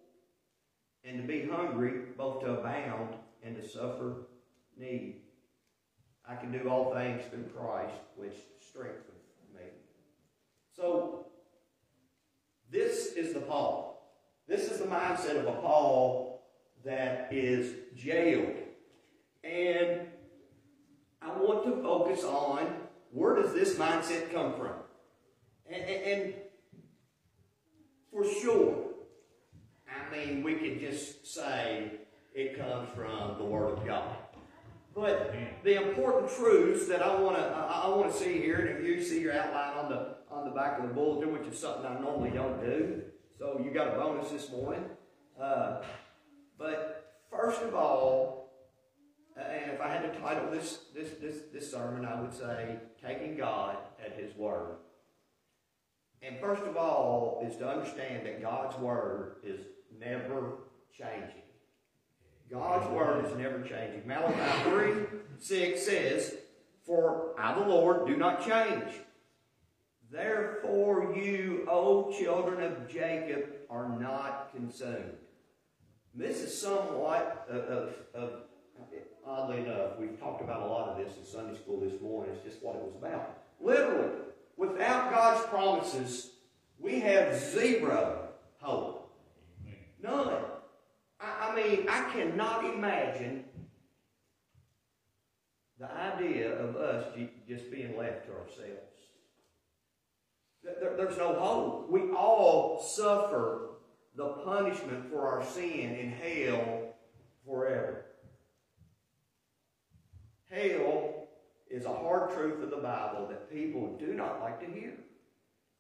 and 1.04 1.22
to 1.22 1.28
be 1.28 1.48
hungry, 1.48 2.04
both 2.18 2.42
to 2.42 2.60
abound 2.60 3.16
and 3.44 3.56
to 3.56 3.68
suffer 3.68 4.28
need. 4.78 5.16
I 6.28 6.36
can 6.36 6.52
do 6.52 6.70
all 6.70 6.94
things 6.94 7.24
through 7.30 7.46
Christ, 7.56 7.96
which 8.16 8.36
strengthens 8.60 9.06
me. 9.56 9.62
So, 10.78 11.26
this 12.72 13.14
is 13.14 13.34
the 13.34 13.40
Paul. 13.40 14.14
This 14.48 14.70
is 14.70 14.80
the 14.80 14.86
mindset 14.86 15.40
of 15.40 15.48
a 15.48 15.60
Paul 15.60 16.44
that 16.86 17.30
is 17.32 17.74
jailed. 17.96 18.54
And 19.44 20.02
I 21.20 21.36
want 21.36 21.66
to 21.66 21.82
focus 21.82 22.24
on 22.24 22.68
where 23.12 23.36
does 23.42 23.54
this 23.54 23.76
mindset 23.76 24.32
come 24.32 24.54
from? 24.54 24.74
And, 25.68 25.84
and, 25.84 26.34
for 28.12 28.24
sure, 28.24 28.86
I 29.88 30.16
mean, 30.16 30.44
we 30.44 30.56
could 30.56 30.80
just 30.80 31.26
say 31.26 31.92
it 32.36 32.58
comes 32.58 32.88
from 32.96 33.38
the 33.40 33.44
Word 33.44 33.78
of 33.78 33.86
God. 33.86 34.16
But 34.94 35.36
the 35.64 35.90
important 35.90 36.32
truths 36.32 36.88
that 36.88 37.02
I 37.02 37.20
want 37.20 37.38
to 37.38 37.44
I, 37.44 37.88
want 37.90 38.12
to 38.12 38.18
see 38.18 38.40
here, 38.40 38.58
and 38.58 38.80
if 38.80 38.86
you 38.86 39.04
see 39.04 39.22
your 39.22 39.34
outline 39.34 39.78
on 39.78 39.90
the 39.90 40.17
the 40.50 40.56
back 40.56 40.80
of 40.80 40.88
the 40.88 40.94
bulletin, 40.94 41.34
which 41.34 41.48
is 41.48 41.60
something 41.60 41.86
I 41.86 42.00
normally 42.00 42.32
don't 42.32 42.60
do, 42.62 43.02
so 43.38 43.62
you 43.64 43.72
got 43.72 43.90
a 43.90 43.92
bonus 43.92 44.30
this 44.30 44.52
morning. 44.52 44.84
Uh, 45.42 45.82
but 46.58 47.22
first 47.30 47.62
of 47.62 47.76
all, 47.76 48.52
uh, 49.38 49.42
and 49.42 49.72
if 49.72 49.82
I 49.82 49.90
had 49.90 50.12
to 50.12 50.20
title 50.20 50.50
this 50.52 50.80
this 50.96 51.12
this 51.22 51.36
this 51.54 51.72
sermon, 51.72 52.06
I 52.06 52.20
would 52.20 52.34
say 52.34 52.78
"Taking 53.06 53.38
God 53.38 53.78
at 54.04 54.18
His 54.18 54.36
Word." 54.36 54.78
And 56.22 56.40
first 56.40 56.64
of 56.64 56.76
all, 56.76 57.44
is 57.48 57.58
to 57.58 57.70
understand 57.70 58.26
that 58.26 58.42
God's 58.42 58.78
Word 58.80 59.36
is 59.44 59.62
never 60.00 60.54
changing. 60.98 61.44
God's 62.50 62.90
word 62.92 63.26
is 63.26 63.38
never 63.38 63.62
changing. 63.62 64.08
Malachi 64.08 64.70
3 64.70 64.94
6 65.40 65.82
says, 65.86 66.36
For 66.86 67.36
I, 67.38 67.54
the 67.54 67.68
Lord, 67.68 68.08
do 68.08 68.16
not 68.16 68.46
change. 68.46 68.94
Therefore, 70.12 71.14
you, 71.16 71.68
O 71.70 72.12
children 72.18 72.64
of 72.64 72.88
Jacob, 72.88 73.46
are 73.70 73.90
not 74.00 74.52
consumed. 74.56 75.18
This 76.14 76.42
is 76.42 76.60
somewhat 76.60 77.46
of, 77.50 77.58
of, 77.58 77.94
of, 78.14 78.32
oddly 79.26 79.60
enough, 79.60 80.00
we've 80.00 80.20
talked 80.20 80.42
about 80.42 80.64
a 80.64 80.66
lot 80.66 80.90
of 80.90 80.98
this 80.98 81.18
in 81.18 81.26
Sunday 81.26 81.56
school 81.56 81.80
this 81.80 82.00
morning. 82.02 82.34
It's 82.34 82.44
just 82.44 82.64
what 82.64 82.76
it 82.76 82.82
was 82.82 82.96
about. 82.96 83.38
Literally, 83.60 84.12
without 84.56 85.12
God's 85.12 85.46
promises, 85.48 86.32
we 86.80 87.00
have 87.02 87.38
zero 87.38 88.30
hope. 88.60 89.12
None. 90.02 90.44
I, 91.20 91.52
I 91.52 91.56
mean, 91.56 91.86
I 91.90 92.10
cannot 92.12 92.66
imagine 92.74 93.44
the 95.80 95.92
idea 95.92 96.58
of 96.60 96.76
us 96.76 97.06
just 97.48 97.70
being 97.70 97.98
left 97.98 98.26
to 98.26 98.32
ourselves. 98.32 98.97
There, 100.80 100.96
there's 100.98 101.18
no 101.18 101.34
hope. 101.34 101.90
We 101.90 102.12
all 102.12 102.82
suffer 102.82 103.70
the 104.16 104.28
punishment 104.44 105.10
for 105.10 105.28
our 105.28 105.46
sin 105.46 105.96
in 105.96 106.12
hell 106.12 106.96
forever. 107.46 108.06
Hell 110.52 111.28
is 111.70 111.86
a 111.86 111.94
hard 111.94 112.32
truth 112.34 112.64
of 112.64 112.70
the 112.70 112.78
Bible 112.78 113.28
that 113.30 113.52
people 113.52 113.98
do 113.98 114.14
not 114.14 114.42
like 114.42 114.60
to 114.60 114.66
hear. 114.66 114.94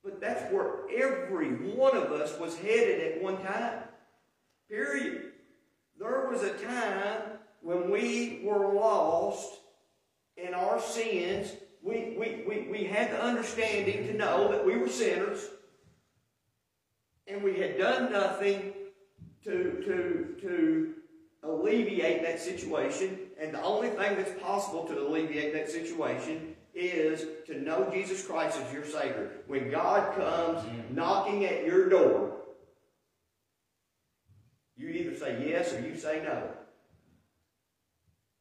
But 0.04 0.22
that's 0.22 0.52
where 0.54 0.90
every 0.96 1.50
one 1.76 1.96
of 1.98 2.12
us 2.12 2.40
was 2.40 2.58
headed 2.58 3.18
at 3.18 3.22
one 3.22 3.42
time. 3.44 3.84
Period. 4.70 5.32
There 6.00 6.30
was 6.30 6.44
a 6.44 6.54
time 6.54 7.22
when 7.62 7.90
we 7.90 8.42
were 8.44 8.74
lost 8.74 9.60
in 10.38 10.54
our 10.54 10.80
sins. 10.80 11.52
We, 11.88 12.18
we, 12.20 12.44
we, 12.46 12.68
we 12.70 12.84
had 12.84 13.12
the 13.12 13.24
understanding 13.24 14.08
to 14.08 14.14
know 14.14 14.52
that 14.52 14.66
we 14.66 14.78
were 14.78 14.90
sinners. 14.90 15.40
and 17.28 17.44
we 17.44 17.58
had 17.60 17.78
done 17.78 18.12
nothing 18.12 18.74
to, 19.44 19.82
to, 19.86 20.36
to 20.42 20.94
alleviate 21.44 22.22
that 22.24 22.40
situation, 22.40 23.18
and 23.40 23.54
the 23.54 23.62
only 23.62 23.90
thing 23.90 24.16
that's 24.18 24.38
possible 24.42 24.86
to 24.86 25.00
alleviate 25.00 25.54
that 25.54 25.70
situation 25.70 26.56
is 26.74 27.26
to 27.46 27.60
know 27.60 27.90
Jesus 27.92 28.26
Christ 28.26 28.60
as 28.60 28.74
your 28.74 28.86
Savior. 28.86 29.32
When 29.48 29.70
God 29.70 30.16
comes 30.16 30.64
knocking 30.92 31.46
at 31.46 31.66
your 31.66 31.90
door, 31.90 32.34
you 34.76 34.90
either 34.90 35.16
say 35.16 35.50
yes 35.50 35.74
or 35.74 35.82
you 35.82 35.98
say 35.98 36.22
no. 36.24 36.50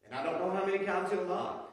And 0.05 0.15
I 0.15 0.23
don't 0.23 0.39
know 0.41 0.51
how 0.51 0.67
many 0.67 0.85
times 0.85 1.11
he'll 1.11 1.25
knock. 1.25 1.66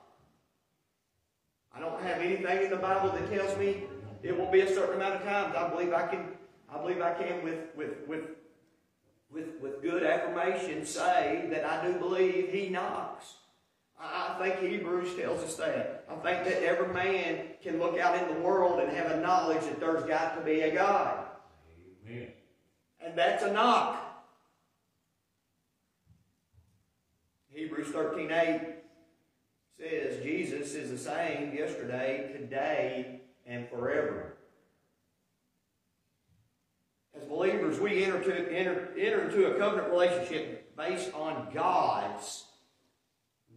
I 1.75 1.79
don't 1.79 2.01
have 2.03 2.19
anything 2.19 2.63
in 2.63 2.69
the 2.69 2.77
Bible 2.77 3.09
that 3.11 3.29
tells 3.31 3.57
me 3.57 3.83
it 4.21 4.37
will 4.37 4.51
be 4.51 4.61
a 4.61 4.67
certain 4.67 4.95
amount 4.95 5.15
of 5.15 5.23
times. 5.23 5.55
I 5.55 5.69
believe 5.69 5.93
I 5.93 6.07
can 6.07 6.27
I 6.73 6.77
believe 6.77 7.01
I 7.01 7.13
can 7.13 7.43
with 7.43 7.59
with 7.75 8.07
with 8.07 8.21
with, 9.31 9.59
with 9.61 9.81
good 9.81 10.03
affirmation 10.03 10.85
say 10.85 11.47
that 11.49 11.65
I 11.65 11.85
do 11.85 11.97
believe 11.97 12.49
he 12.49 12.69
knocks. 12.69 13.35
I 13.99 14.35
think 14.39 14.59
Hebrews 14.59 15.15
tells 15.15 15.41
us 15.43 15.55
that. 15.55 16.05
I 16.09 16.15
think 16.15 16.43
that 16.43 16.63
every 16.63 16.93
man 16.93 17.45
can 17.61 17.79
look 17.79 17.97
out 17.97 18.21
in 18.21 18.35
the 18.35 18.41
world 18.41 18.79
and 18.79 18.91
have 18.91 19.11
a 19.11 19.21
knowledge 19.21 19.61
that 19.61 19.79
there's 19.79 20.03
got 20.03 20.37
to 20.37 20.41
be 20.43 20.61
a 20.61 20.73
God. 20.73 21.25
Amen. 22.05 22.27
And 22.99 23.17
that's 23.17 23.43
a 23.43 23.51
knock. 23.51 23.99
Hebrews 27.49 27.89
13 27.89 28.31
8 28.31 28.82
says 29.79 30.23
Jesus 30.23 30.75
is 30.75 30.91
the 30.91 30.97
same 30.97 31.53
yesterday, 31.53 32.31
today, 32.33 33.21
and 33.45 33.67
forever. 33.69 34.37
As 37.15 37.23
believers, 37.27 37.79
we 37.79 38.03
enter, 38.03 38.21
to, 38.21 38.51
enter, 38.51 38.89
enter 38.97 39.29
into 39.29 39.53
a 39.53 39.59
covenant 39.59 39.91
relationship 39.91 40.75
based 40.75 41.13
on 41.13 41.49
God's 41.53 42.45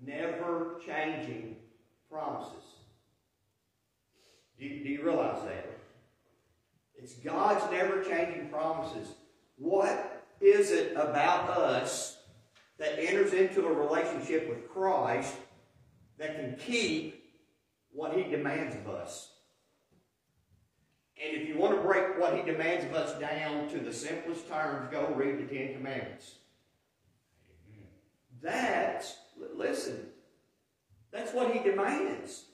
never 0.04 0.80
changing 0.84 1.56
promises. 2.10 2.64
Do, 4.58 4.68
do 4.68 4.88
you 4.88 5.02
realize 5.04 5.42
that? 5.44 5.78
It's 6.98 7.14
God's 7.14 7.70
never 7.70 8.02
changing 8.02 8.48
promises. 8.48 9.14
What 9.56 10.24
is 10.40 10.70
it 10.70 10.92
about 10.92 11.48
us 11.50 12.18
that 12.78 12.98
enters 12.98 13.32
into 13.32 13.66
a 13.66 13.72
relationship 13.72 14.48
with 14.48 14.68
Christ 14.68 15.34
that 16.18 16.36
can 16.36 16.56
keep 16.56 17.24
what 17.92 18.16
He 18.16 18.24
demands 18.24 18.74
of 18.74 18.88
us? 18.88 19.32
And 21.22 21.34
if 21.34 21.48
you 21.48 21.56
want 21.56 21.74
to 21.76 21.82
break 21.82 22.18
what 22.18 22.36
He 22.36 22.42
demands 22.42 22.84
of 22.84 22.94
us 22.94 23.18
down 23.18 23.68
to 23.70 23.78
the 23.78 23.92
simplest 23.92 24.48
terms, 24.48 24.88
go 24.90 25.12
read 25.14 25.38
the 25.38 25.54
Ten 25.54 25.74
Commandments. 25.74 26.34
That's, 28.42 29.16
listen, 29.54 30.06
that's 31.10 31.32
what 31.32 31.52
He 31.52 31.58
demands. 31.68 32.44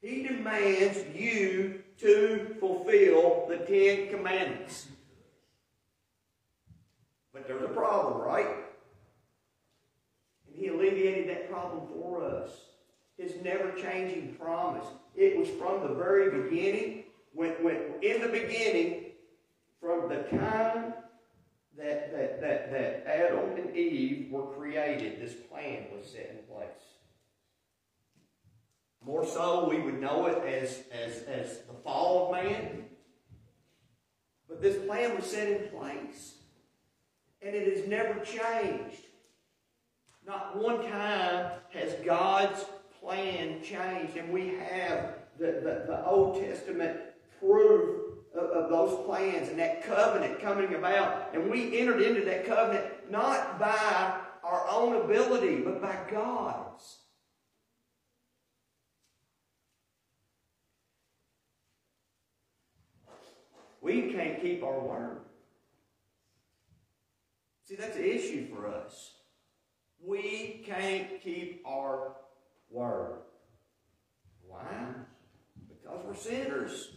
He 0.00 0.22
demands 0.22 0.98
you 1.14 1.82
to 1.98 2.56
fulfill 2.58 3.46
the 3.48 3.58
Ten 3.58 4.08
Commandments. 4.08 4.88
But 7.32 7.46
there's 7.46 7.62
a 7.62 7.68
problem, 7.68 8.20
right? 8.20 8.61
He 10.62 10.68
alleviated 10.68 11.28
that 11.28 11.50
problem 11.50 11.88
for 11.92 12.24
us. 12.24 12.50
His 13.18 13.32
never 13.42 13.72
changing 13.72 14.36
promise. 14.38 14.86
It 15.16 15.36
was 15.36 15.48
from 15.48 15.82
the 15.82 15.92
very 15.92 16.40
beginning, 16.40 17.02
when, 17.32 17.50
when 17.64 17.78
in 18.00 18.20
the 18.20 18.28
beginning, 18.28 19.06
from 19.80 20.08
the 20.08 20.22
time 20.38 20.94
that, 21.76 22.12
that, 22.12 22.40
that, 22.40 22.70
that 22.70 23.04
Adam 23.08 23.56
and 23.56 23.76
Eve 23.76 24.30
were 24.30 24.46
created, 24.54 25.20
this 25.20 25.34
plan 25.34 25.86
was 25.92 26.06
set 26.06 26.30
in 26.30 26.54
place. 26.54 26.68
More 29.04 29.26
so, 29.26 29.68
we 29.68 29.80
would 29.80 30.00
know 30.00 30.26
it 30.26 30.44
as, 30.46 30.84
as, 30.92 31.22
as 31.22 31.58
the 31.66 31.74
fall 31.82 32.26
of 32.26 32.40
man. 32.40 32.84
But 34.48 34.62
this 34.62 34.76
plan 34.86 35.16
was 35.16 35.28
set 35.28 35.48
in 35.48 35.68
place. 35.70 36.34
And 37.44 37.52
it 37.52 37.76
has 37.76 37.88
never 37.88 38.20
changed. 38.20 39.06
Not 40.26 40.56
one 40.56 40.82
time 40.88 41.52
has 41.70 41.94
God's 42.04 42.64
plan 43.00 43.62
changed. 43.62 44.16
And 44.16 44.32
we 44.32 44.54
have 44.70 45.14
the, 45.38 45.46
the, 45.46 45.84
the 45.86 46.06
Old 46.06 46.40
Testament 46.40 46.98
proof 47.40 48.00
of, 48.34 48.44
of, 48.44 48.70
those 48.70 49.04
plans 49.04 49.48
and 49.48 49.58
that 49.58 49.84
covenant 49.84 50.40
coming 50.40 50.74
about. 50.74 51.30
And 51.34 51.50
we 51.50 51.78
entered 51.78 52.00
into 52.00 52.24
that 52.24 52.46
covenant 52.46 53.10
not 53.10 53.58
by 53.58 54.20
our 54.44 54.66
own 54.70 55.04
ability, 55.04 55.60
but 55.60 55.82
by 55.82 55.96
God's. 56.10 56.98
We 63.80 64.12
can't 64.12 64.40
keep 64.40 64.62
our 64.62 64.78
word. 64.78 65.18
See, 67.64 67.74
that's 67.74 67.96
an 67.96 68.04
issue 68.04 68.46
for 68.54 68.68
us. 68.68 69.10
We 70.04 70.64
can't 70.66 71.20
keep 71.22 71.62
our 71.66 72.16
word. 72.70 73.18
Why? 74.46 74.86
Because 75.68 76.04
we're 76.04 76.16
sinners. 76.16 76.90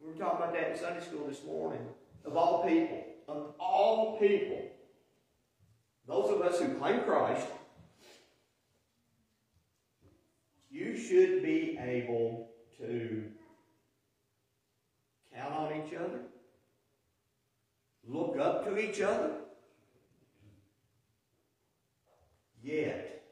We 0.00 0.08
were 0.12 0.18
talking 0.18 0.38
about 0.38 0.52
that 0.54 0.72
in 0.72 0.76
Sunday 0.78 1.00
school 1.00 1.28
this 1.28 1.44
morning. 1.44 1.80
Of 2.24 2.36
all 2.36 2.64
people, 2.66 3.04
of 3.28 3.54
all 3.60 4.18
people, 4.18 4.62
those 6.06 6.30
of 6.30 6.42
us 6.42 6.58
who 6.58 6.74
claim 6.74 7.02
Christ, 7.02 7.46
you 10.70 10.98
should 10.98 11.42
be 11.42 11.78
able 11.80 12.50
to 12.78 13.24
count 15.34 15.54
on 15.54 15.72
each 15.86 15.94
other, 15.94 16.20
look 18.06 18.36
up 18.38 18.64
to 18.66 18.76
each 18.78 19.00
other, 19.00 19.30
yet 22.64 23.22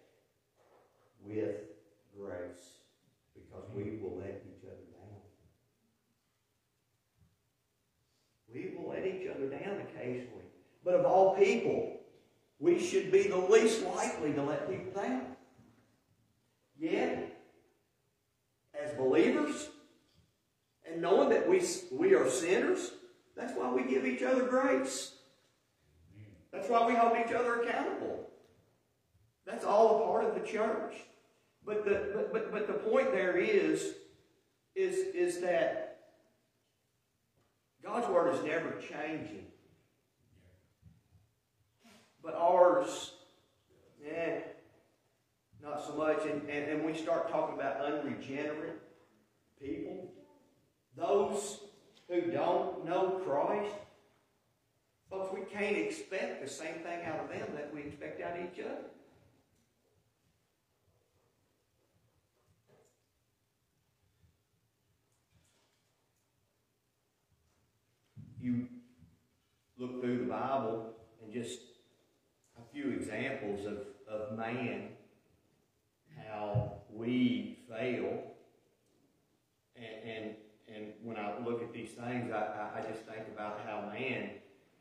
with 1.25 1.57
grace, 2.16 2.83
because 3.35 3.64
we 3.75 3.83
mm-hmm. 3.83 4.05
will 4.05 4.18
let 4.18 4.42
each 4.47 4.64
other 4.64 4.85
down. 4.92 5.21
We 8.53 8.75
will 8.77 8.90
let 8.90 9.07
each 9.07 9.29
other 9.29 9.49
down 9.49 9.81
occasionally. 9.81 10.45
But 10.85 10.95
of 10.95 11.07
all 11.07 11.37
people, 11.37 12.01
we 12.59 12.79
should 12.79 13.11
be 13.11 13.29
the 13.29 13.37
least 13.37 13.85
likely 13.87 14.33
to 14.35 14.42
let 14.42 14.68
people 14.68 15.03
down. 15.03 15.23
Yet, 16.79 17.40
as 18.79 18.92
believers, 18.97 19.68
and 20.85 21.01
knowing 21.01 21.31
that 21.31 21.49
we, 21.49 21.62
we 21.92 22.14
are 22.14 22.29
sinners, 22.29 22.92
that's 23.37 23.55
why 23.55 23.73
we 23.73 23.85
give 23.85 24.05
each 24.05 24.23
other 24.23 24.45
grace. 24.45 25.14
Mm-hmm. 26.14 26.33
That's 26.53 26.68
why 26.68 26.87
we 26.87 26.95
hold 26.95 27.16
each 27.25 27.33
other 27.33 27.62
accountable. 27.62 28.32
That's 29.46 29.64
all 29.64 30.02
a 30.02 30.07
part 30.07 30.24
of 30.24 30.35
the 30.35 30.46
church. 30.46 30.94
But 31.64 31.85
the, 31.85 32.12
but, 32.14 32.33
but, 32.33 32.52
but 32.52 32.66
the 32.66 32.74
point 32.74 33.12
there 33.12 33.37
is, 33.37 33.94
is, 34.74 34.96
is 35.14 35.40
that 35.40 36.00
God's 37.85 38.09
Word 38.09 38.35
is 38.35 38.44
never 38.44 38.72
changing. 38.81 39.46
But 42.22 42.35
ours, 42.35 43.12
eh, 44.09 44.40
not 45.62 45.85
so 45.85 45.94
much. 45.94 46.24
And, 46.24 46.48
and, 46.48 46.70
and 46.70 46.85
we 46.85 46.94
start 46.94 47.31
talking 47.31 47.57
about 47.57 47.85
unregenerate 47.85 48.81
people, 49.61 50.12
those 50.96 51.61
who 52.09 52.20
don't 52.31 52.85
know 52.85 53.20
Christ, 53.24 53.74
folks, 55.11 55.33
we 55.33 55.44
can't 55.44 55.76
expect 55.76 56.42
the 56.42 56.50
same 56.50 56.74
thing 56.85 57.05
out 57.05 57.20
of 57.20 57.28
them 57.28 57.48
that 57.55 57.72
we 57.72 57.83
expect 57.83 58.20
out 58.20 58.38
of 58.38 58.44
each 58.44 58.61
other. 58.64 58.85
You 68.42 68.66
look 69.78 70.02
through 70.02 70.18
the 70.18 70.24
Bible 70.24 70.94
and 71.22 71.33
just 71.33 71.61
a 72.59 72.74
few 72.74 72.90
examples 72.90 73.64
of, 73.66 73.78
of 74.12 74.37
man, 74.37 74.88
how 76.28 76.72
we 76.92 77.61
fail, 77.70 78.24
and, 79.76 80.11
and 80.11 80.35
and 80.74 80.92
when 81.02 81.16
I 81.16 81.35
look 81.44 81.62
at 81.62 81.72
these 81.72 81.90
things, 81.90 82.33
I, 82.33 82.70
I, 82.76 82.81
just 82.81 83.05
think 83.05 83.28
about 83.35 83.61
how 83.66 83.90
man 83.92 84.31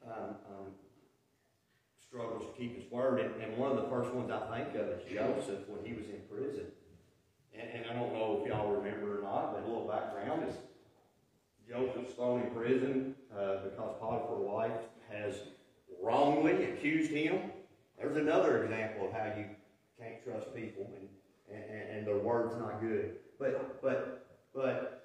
um, 0.05 0.35
um, 0.47 0.67
struggles 1.99 2.43
to 2.45 2.57
keep 2.57 2.81
his 2.81 2.89
word. 2.91 3.19
And, 3.19 3.41
and, 3.41 3.57
one 3.57 3.71
of 3.71 3.77
the 3.77 3.89
first 3.89 4.13
ones 4.13 4.31
I 4.31 4.39
think 4.55 4.75
of 4.75 4.87
is 4.87 5.03
Joseph 5.11 5.67
when 5.67 5.83
he 5.85 5.93
was 5.93 6.07
in 6.07 6.21
prison. 6.29 6.65
And, 7.53 7.69
and 7.69 7.91
I 7.91 7.93
don't 7.93 8.13
know 8.13 8.41
if 8.41 8.47
y'all 8.47 8.71
remember 8.71 9.19
or 9.19 9.23
not, 9.23 9.53
but 9.53 9.63
a 9.63 9.67
little 9.67 9.87
background 9.87 10.47
is 10.47 10.55
Joseph's 11.69 12.13
thrown 12.13 12.41
in 12.41 12.51
prison 12.51 13.15
uh, 13.33 13.57
because 13.63 13.95
Potiphar's 13.99 14.45
wife 14.45 14.71
has 15.11 15.35
wrongly 16.01 16.65
accused 16.65 17.11
him. 17.11 17.51
There's 17.97 18.17
another 18.17 18.63
example 18.63 19.07
of 19.07 19.13
how 19.13 19.33
you 19.37 19.45
can't 19.99 20.23
trust 20.23 20.53
people 20.55 20.89
and, 20.97 21.63
and, 21.63 21.97
and 21.97 22.07
their 22.07 22.17
word's 22.17 22.55
not 22.57 22.81
good. 22.81 23.15
But, 23.39 23.81
but, 23.81 24.27
but, 24.53 24.97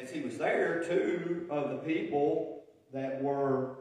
as 0.00 0.10
he 0.10 0.20
was 0.20 0.36
there, 0.38 0.82
two 0.82 1.46
of 1.50 1.70
the 1.70 1.76
people 1.78 2.64
that 2.92 3.22
were 3.22 3.76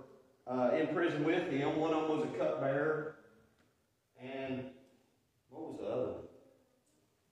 uh, 0.48 0.72
in 0.80 0.88
prison 0.94 1.24
with 1.24 1.52
him, 1.52 1.78
one 1.78 1.94
of 1.94 2.08
them 2.08 2.18
was 2.18 2.26
a 2.26 2.38
cupbearer, 2.38 3.16
and 4.22 4.66
what 5.50 5.72
was 5.72 5.80
the 5.82 5.88
other 5.88 6.06
one? 6.06 6.22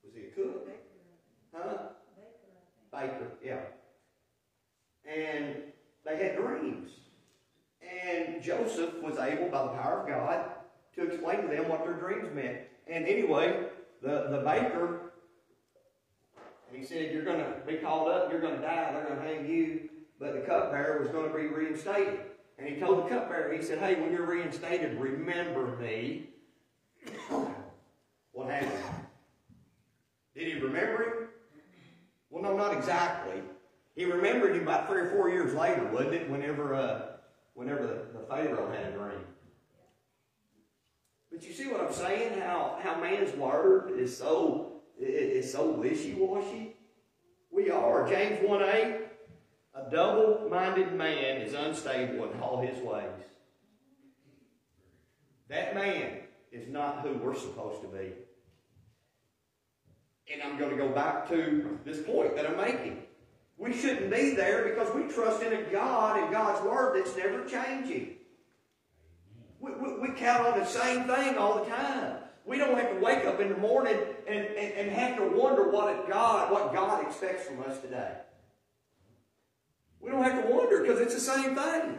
Was 0.04 0.14
he 0.14 0.26
a 0.26 0.30
cook? 0.30 0.68
Huh? 1.54 1.76
Baker, 2.94 3.32
yeah. 3.44 3.60
And 5.04 5.56
they 6.04 6.16
had 6.16 6.36
dreams. 6.36 6.90
And 7.82 8.42
Joseph 8.42 9.02
was 9.02 9.18
able, 9.18 9.48
by 9.48 9.62
the 9.62 9.68
power 9.70 10.02
of 10.02 10.08
God, 10.08 10.50
to 10.96 11.06
explain 11.06 11.42
to 11.42 11.48
them 11.48 11.68
what 11.68 11.84
their 11.84 11.94
dreams 11.94 12.28
meant. 12.34 12.58
And 12.86 13.06
anyway, 13.06 13.66
the, 14.02 14.28
the 14.30 14.42
baker, 14.44 15.12
he 16.72 16.84
said, 16.84 17.12
You're 17.12 17.24
going 17.24 17.38
to 17.38 17.54
be 17.66 17.76
called 17.76 18.08
up, 18.08 18.30
you're 18.30 18.40
going 18.40 18.56
to 18.56 18.62
die, 18.62 18.92
they're 18.92 19.04
going 19.04 19.20
to 19.20 19.22
hang 19.22 19.46
you. 19.50 19.88
But 20.18 20.34
the 20.34 20.40
cupbearer 20.40 21.00
was 21.00 21.08
going 21.08 21.30
to 21.30 21.36
be 21.36 21.46
reinstated. 21.46 22.20
And 22.58 22.68
he 22.68 22.76
told 22.76 23.04
the 23.04 23.08
cupbearer, 23.08 23.52
he 23.52 23.62
said, 23.62 23.78
Hey, 23.78 24.00
when 24.00 24.12
you're 24.12 24.26
reinstated, 24.26 24.98
remember 24.98 25.76
me. 25.76 26.30
what 28.32 28.48
happened? 28.48 28.72
Did 30.34 30.48
he 30.48 30.60
remember 30.60 31.02
him? 31.02 31.23
Well, 32.34 32.42
no, 32.42 32.56
not 32.56 32.76
exactly. 32.76 33.42
He 33.94 34.04
remembered 34.04 34.56
him 34.56 34.62
about 34.62 34.88
three 34.88 35.02
or 35.02 35.10
four 35.10 35.30
years 35.30 35.54
later, 35.54 35.88
wasn't 35.92 36.14
it? 36.14 36.28
Whenever, 36.28 36.74
uh, 36.74 37.02
whenever 37.54 37.86
the, 37.86 38.18
the 38.18 38.26
Pharaoh 38.26 38.72
had 38.72 38.86
a 38.86 38.90
dream. 38.90 39.24
But 41.30 41.44
you 41.44 41.52
see 41.52 41.68
what 41.68 41.80
I'm 41.80 41.92
saying? 41.92 42.40
How, 42.40 42.80
how 42.82 43.00
man's 43.00 43.36
word 43.36 43.92
is 43.96 44.16
so, 44.16 44.80
is 44.98 45.52
so 45.52 45.70
wishy-washy? 45.70 46.74
We 47.52 47.70
are. 47.70 48.08
James 48.08 48.40
1.8, 48.40 49.02
a 49.76 49.90
double-minded 49.92 50.92
man 50.92 51.40
is 51.40 51.54
unstable 51.54 52.32
in 52.32 52.40
all 52.40 52.60
his 52.60 52.76
ways. 52.82 53.04
That 55.48 55.76
man 55.76 56.18
is 56.50 56.68
not 56.68 57.02
who 57.02 57.14
we're 57.14 57.36
supposed 57.36 57.82
to 57.82 57.88
be. 57.88 58.10
And 60.32 60.42
I'm 60.42 60.58
going 60.58 60.70
to 60.70 60.76
go 60.76 60.88
back 60.88 61.28
to 61.28 61.78
this 61.84 62.02
point 62.02 62.34
that 62.36 62.46
I'm 62.46 62.56
making. 62.56 63.02
We 63.56 63.72
shouldn't 63.72 64.10
be 64.10 64.34
there 64.34 64.64
because 64.68 64.92
we 64.94 65.02
trust 65.02 65.42
in 65.42 65.52
a 65.52 65.62
God 65.70 66.18
and 66.18 66.32
God's 66.32 66.64
Word 66.64 66.98
that's 66.98 67.16
never 67.16 67.44
changing. 67.44 68.16
We, 69.60 69.72
we, 69.72 70.00
we, 70.00 70.08
count 70.16 70.46
on 70.46 70.58
the 70.58 70.66
same 70.66 71.04
thing 71.04 71.38
all 71.38 71.62
the 71.62 71.70
time. 71.70 72.16
We 72.44 72.58
don't 72.58 72.76
have 72.76 72.90
to 72.90 73.00
wake 73.00 73.24
up 73.24 73.40
in 73.40 73.48
the 73.48 73.56
morning 73.56 73.96
and, 74.28 74.38
and, 74.38 74.72
and 74.74 74.90
have 74.90 75.16
to 75.16 75.28
wonder 75.28 75.70
what 75.70 76.08
God, 76.08 76.52
what 76.52 76.74
God 76.74 77.06
expects 77.06 77.46
from 77.46 77.62
us 77.62 77.78
today. 77.80 78.12
We 80.00 80.10
don't 80.10 80.22
have 80.22 80.44
to 80.44 80.52
wonder 80.52 80.82
because 80.82 81.00
it's 81.00 81.14
the 81.14 81.20
same 81.20 81.54
thing. 81.54 81.98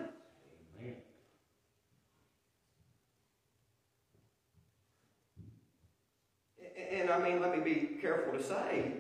And 7.06 7.14
I 7.14 7.30
mean, 7.30 7.40
let 7.40 7.56
me 7.56 7.64
be 7.64 8.00
careful 8.02 8.34
to 8.34 8.44
say, 8.44 8.94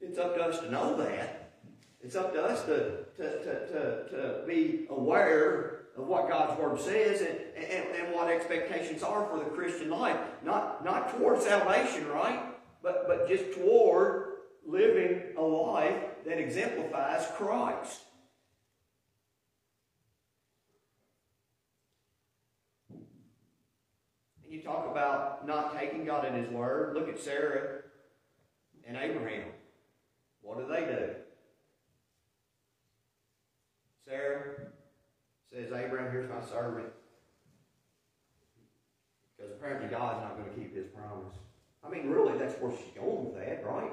it's 0.00 0.16
up 0.16 0.36
to 0.36 0.44
us 0.44 0.60
to 0.60 0.70
know 0.70 0.96
that. 0.98 1.54
It's 2.00 2.14
up 2.14 2.32
to 2.34 2.40
us 2.40 2.64
to, 2.66 3.04
to, 3.16 3.42
to, 3.42 3.66
to, 3.66 4.08
to 4.10 4.44
be 4.46 4.86
aware 4.90 5.86
of 5.98 6.06
what 6.06 6.28
God's 6.28 6.56
Word 6.60 6.80
says 6.80 7.20
and, 7.20 7.36
and, 7.56 7.96
and 7.96 8.14
what 8.14 8.30
expectations 8.30 9.02
are 9.02 9.26
for 9.26 9.40
the 9.40 9.46
Christian 9.46 9.90
life. 9.90 10.16
Not, 10.44 10.84
not 10.84 11.18
toward 11.18 11.42
salvation, 11.42 12.06
right? 12.06 12.44
But, 12.80 13.08
but 13.08 13.26
just 13.26 13.54
toward 13.54 14.34
living 14.64 15.22
a 15.36 15.42
life 15.42 16.00
that 16.24 16.38
exemplifies 16.38 17.26
Christ. 17.36 18.02
You 24.52 24.60
talk 24.60 24.86
about 24.90 25.46
not 25.46 25.78
taking 25.78 26.04
God 26.04 26.26
at 26.26 26.34
His 26.34 26.48
Word. 26.50 26.94
Look 26.94 27.08
at 27.08 27.18
Sarah 27.18 27.80
and 28.86 28.96
Abraham. 28.96 29.48
What 30.42 30.58
do 30.58 30.72
they 30.72 30.80
do? 30.80 31.08
Sarah 34.06 34.56
says, 35.52 35.72
Abraham, 35.72 36.10
here's 36.10 36.28
my 36.28 36.44
servant. 36.44 36.88
Because 39.36 39.52
apparently 39.52 39.88
God's 39.88 40.20
not 40.20 40.36
going 40.36 40.50
to 40.50 40.56
keep 40.56 40.74
his 40.74 40.86
promise. 40.88 41.34
I 41.84 41.88
mean, 41.88 42.10
really, 42.10 42.36
that's 42.38 42.60
where 42.60 42.72
she's 42.72 42.94
going 42.94 43.24
with 43.24 43.34
that, 43.36 43.64
right? 43.64 43.90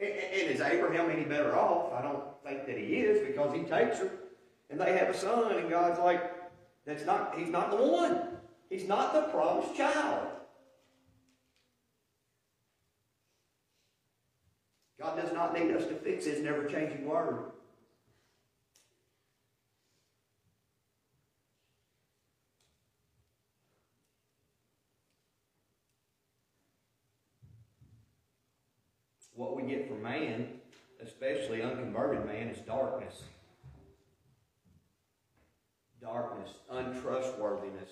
And, 0.00 0.08
and 0.08 0.50
is 0.50 0.60
Abraham 0.60 1.10
any 1.10 1.24
better 1.24 1.54
off? 1.56 1.92
I 1.92 2.02
don't 2.02 2.22
think 2.44 2.66
that 2.66 2.78
he 2.78 3.00
is 3.00 3.26
because 3.26 3.54
he 3.54 3.64
takes 3.64 3.98
her 3.98 4.10
and 4.70 4.80
they 4.80 4.96
have 4.96 5.08
a 5.08 5.14
son, 5.14 5.52
and 5.56 5.68
God's 5.68 5.98
like, 5.98 6.32
that's 6.86 7.04
not, 7.04 7.34
he's 7.36 7.50
not 7.50 7.70
the 7.70 7.76
one. 7.76 8.29
He's 8.70 8.88
not 8.88 9.12
the 9.12 9.22
promised 9.32 9.76
child. 9.76 10.28
God 14.98 15.20
does 15.20 15.32
not 15.32 15.52
need 15.52 15.74
us 15.74 15.86
to 15.86 15.94
fix 15.94 16.24
his 16.24 16.40
never 16.42 16.64
changing 16.64 17.06
word. 17.06 17.50
what 29.40 29.56
we 29.56 29.62
get 29.62 29.88
from 29.88 30.02
man, 30.02 30.46
especially 31.02 31.62
unconverted 31.62 32.26
man, 32.26 32.48
is 32.48 32.58
darkness. 32.58 33.22
Darkness, 35.98 36.50
untrustworthiness. 36.70 37.88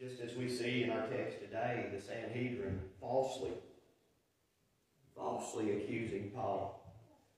Just 0.00 0.20
as 0.20 0.36
we 0.36 0.48
see 0.48 0.82
in 0.82 0.90
our 0.90 1.06
text 1.06 1.40
today, 1.40 1.86
the 1.94 2.00
Sanhedrin 2.00 2.80
falsely, 3.00 3.52
falsely 5.16 5.72
accusing 5.72 6.30
Paul. 6.34 6.94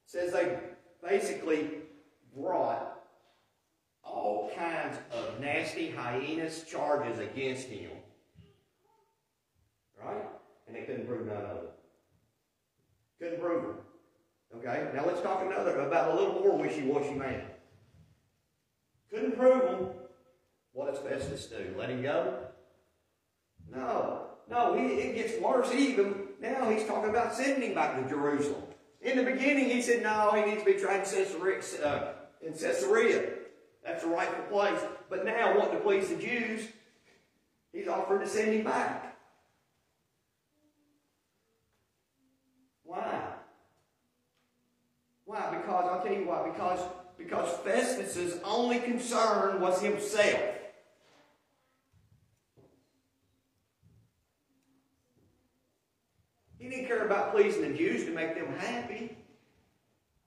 It 0.06 0.10
says 0.10 0.32
they 0.32 0.58
basically 1.06 1.68
brought 2.34 3.00
all 4.02 4.50
kinds 4.56 4.96
of 5.12 5.40
nasty, 5.40 5.88
heinous 5.90 6.64
charges 6.64 7.18
against 7.18 7.68
him. 7.68 7.90
Right? 10.02 10.24
and 10.66 10.76
they 10.76 10.82
couldn't 10.82 11.06
prove 11.06 11.26
none 11.26 11.36
of 11.36 11.42
them. 11.42 11.66
Couldn't 13.20 13.40
prove 13.40 13.62
them. 13.62 13.76
Okay? 14.56 14.88
Now 14.94 15.06
let's 15.06 15.20
talk 15.22 15.44
another 15.44 15.80
about 15.80 16.10
a 16.10 16.14
little 16.14 16.40
more 16.40 16.58
wishy-washy 16.58 17.14
man. 17.14 17.42
Couldn't 19.10 19.36
prove 19.36 19.62
them. 19.62 19.88
What 20.76 20.92
does 20.92 21.02
Festus 21.02 21.46
do? 21.46 21.74
Let 21.78 21.88
him 21.88 22.02
go? 22.02 22.34
No. 23.74 24.26
No, 24.46 24.74
it 24.74 25.14
gets 25.14 25.40
worse 25.40 25.72
even. 25.72 26.28
Now 26.38 26.68
he's 26.68 26.86
talking 26.86 27.08
about 27.08 27.34
sending 27.34 27.70
him 27.70 27.74
back 27.74 27.98
to 27.98 28.06
Jerusalem. 28.06 28.62
In 29.00 29.16
the 29.16 29.24
beginning, 29.24 29.70
he 29.70 29.80
said, 29.80 30.02
no, 30.02 30.32
he 30.32 30.42
needs 30.42 30.62
to 30.62 30.66
be 30.66 30.78
tried 30.78 30.98
in 30.98 31.04
Caesarea. 31.06 31.62
Uh, 31.82 32.12
in 32.42 32.52
Caesarea. 32.52 33.26
That's 33.82 34.04
the 34.04 34.10
rightful 34.10 34.44
place. 34.50 34.78
But 35.08 35.24
now, 35.24 35.58
wanting 35.58 35.78
to 35.78 35.80
please 35.80 36.10
the 36.10 36.16
Jews, 36.16 36.68
he's 37.72 37.88
offered 37.88 38.20
to 38.20 38.28
send 38.28 38.52
him 38.52 38.64
back. 38.64 39.16
Why? 42.84 43.22
Why? 45.24 45.56
Because, 45.56 45.86
I'll 45.90 46.02
tell 46.02 46.12
you 46.12 46.28
why. 46.28 46.50
Because, 46.50 46.80
because 47.16 47.50
Festus's 47.60 48.38
only 48.44 48.78
concern 48.80 49.58
was 49.62 49.80
himself. 49.80 50.55
He 56.66 56.74
didn't 56.74 56.88
care 56.88 57.06
about 57.06 57.32
pleasing 57.32 57.62
the 57.62 57.78
Jews 57.78 58.06
to 58.06 58.10
make 58.10 58.34
them 58.34 58.52
happy. 58.58 59.16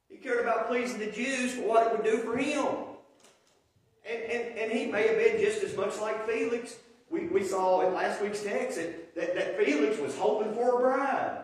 He 0.08 0.16
cared 0.16 0.40
about 0.40 0.70
pleasing 0.70 0.98
the 0.98 1.12
Jews 1.12 1.54
for 1.54 1.64
what 1.64 1.88
it 1.88 1.92
would 1.92 2.06
do 2.06 2.20
for 2.20 2.38
him. 2.38 2.66
And, 4.10 4.24
and, 4.24 4.58
and 4.58 4.72
he 4.72 4.86
may 4.86 5.06
have 5.08 5.18
been 5.18 5.42
just 5.42 5.62
as 5.64 5.76
much 5.76 6.00
like 6.00 6.26
Felix. 6.26 6.78
We, 7.10 7.28
we 7.28 7.44
saw 7.44 7.86
in 7.86 7.94
last 7.94 8.22
week's 8.22 8.42
text 8.42 8.78
that, 8.78 9.16
that, 9.16 9.36
that 9.36 9.58
Felix 9.58 10.00
was 10.00 10.18
hoping 10.18 10.54
for 10.54 10.78
a 10.78 10.80
bride. 10.80 11.44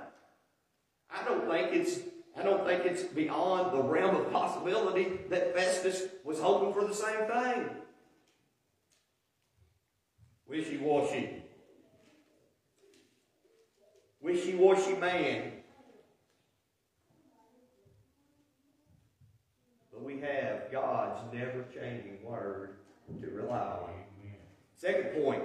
I 1.12 1.25
don't 1.25 1.45
think 1.45 1.73
it's 1.73 1.99
I 2.38 2.43
don't 2.43 2.65
think 2.65 2.86
it's 2.86 3.03
beyond 3.03 3.77
the 3.77 3.84
realm 3.84 4.15
of 4.15 4.31
possibility 4.31 5.19
that 5.29 5.53
Festus 5.53 6.03
was 6.23 6.39
hoping 6.39 6.73
for 6.73 6.88
the 6.88 6.93
same 6.93 7.27
thing. 7.27 7.69
Wishy-washy 10.47 11.44
wishy 14.25 14.55
washy 14.55 14.95
man. 14.95 15.51
But 19.93 20.03
we 20.03 20.19
have 20.19 20.71
God's 20.71 21.31
never 21.31 21.63
changing 21.71 22.23
word 22.23 22.71
to 23.21 23.27
rely 23.27 23.59
on. 23.59 23.89
Second 24.75 25.23
point 25.23 25.43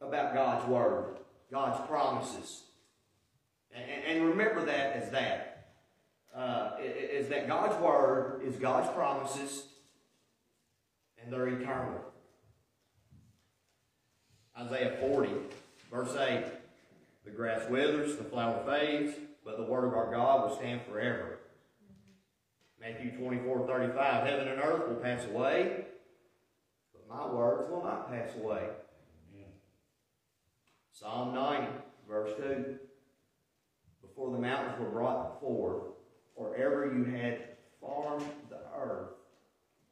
about 0.00 0.34
God's 0.34 0.66
word, 0.66 1.18
God's 1.52 1.86
promises. 1.86 2.62
And, 3.72 3.84
and 4.06 4.28
remember 4.30 4.64
that 4.64 4.96
as 4.96 5.10
that. 5.10 5.52
Uh, 6.34 6.76
is 6.80 7.28
that 7.28 7.46
God's 7.46 7.80
word 7.82 8.42
is 8.44 8.56
God's 8.56 8.92
promises 8.94 9.64
and 11.22 11.32
they're 11.32 11.48
eternal. 11.48 12.00
Isaiah 14.58 14.96
40, 15.00 15.30
verse 15.90 16.14
8. 16.16 16.44
The 17.26 17.32
grass 17.32 17.68
withers, 17.68 18.16
the 18.16 18.24
flower 18.24 18.62
fades, 18.64 19.14
but 19.44 19.58
the 19.58 19.64
word 19.64 19.84
of 19.84 19.94
our 19.94 20.10
God 20.10 20.48
will 20.48 20.56
stand 20.56 20.80
forever. 20.88 21.40
Matthew 22.80 23.18
24, 23.18 23.66
35. 23.66 24.26
Heaven 24.26 24.48
and 24.48 24.60
earth 24.60 24.88
will 24.88 24.96
pass 24.96 25.26
away, 25.26 25.86
but 26.92 27.08
my 27.14 27.26
words 27.30 27.68
will 27.68 27.82
not 27.82 28.10
pass 28.10 28.30
away. 28.36 28.68
Psalm 30.92 31.34
90, 31.34 31.66
verse 32.08 32.32
2. 32.38 32.78
Before 34.00 34.30
the 34.30 34.38
mountains 34.38 34.80
were 34.80 34.88
brought 34.88 35.40
forth, 35.40 35.82
or 36.36 36.56
ever 36.56 36.90
you 36.96 37.04
had 37.04 37.56
formed 37.80 38.24
the 38.48 38.60
earth 38.74 39.10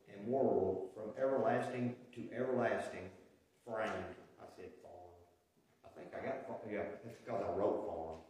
and 0.08 0.26
world 0.26 0.88
from 0.94 1.10
everlasting 1.22 1.94
to 2.14 2.22
everlasting, 2.34 3.10
framed. 3.66 3.90
I 4.40 4.46
said 4.56 4.70
formed. 4.80 5.20
I 5.84 5.88
think 5.98 6.12
I 6.14 6.24
got, 6.24 6.60
yeah, 6.72 6.84
because 7.24 7.42
I 7.42 7.50
wrote 7.52 7.84
formed. 7.86 8.20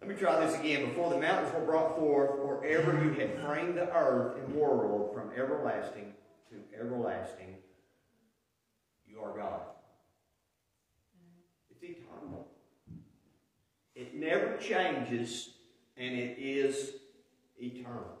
Let 0.00 0.08
me 0.08 0.16
try 0.16 0.44
this 0.44 0.58
again. 0.58 0.88
Before 0.88 1.10
the 1.10 1.18
mountains 1.18 1.54
were 1.54 1.64
brought 1.64 1.96
forth, 1.96 2.38
or 2.40 2.64
ever 2.64 2.92
you 3.02 3.12
had 3.12 3.40
framed 3.40 3.76
the 3.76 3.90
earth 3.94 4.36
and 4.38 4.54
world 4.54 5.14
from 5.14 5.30
everlasting 5.36 6.12
to 6.50 6.56
everlasting, 6.78 7.56
you 9.06 9.20
are 9.20 9.36
God. 9.36 9.60
It's 11.70 11.82
eternal. 11.82 12.48
It 13.94 14.14
never 14.14 14.56
changes, 14.58 15.50
and 15.96 16.14
it 16.14 16.36
is 16.38 16.94
eternal. 17.58 18.18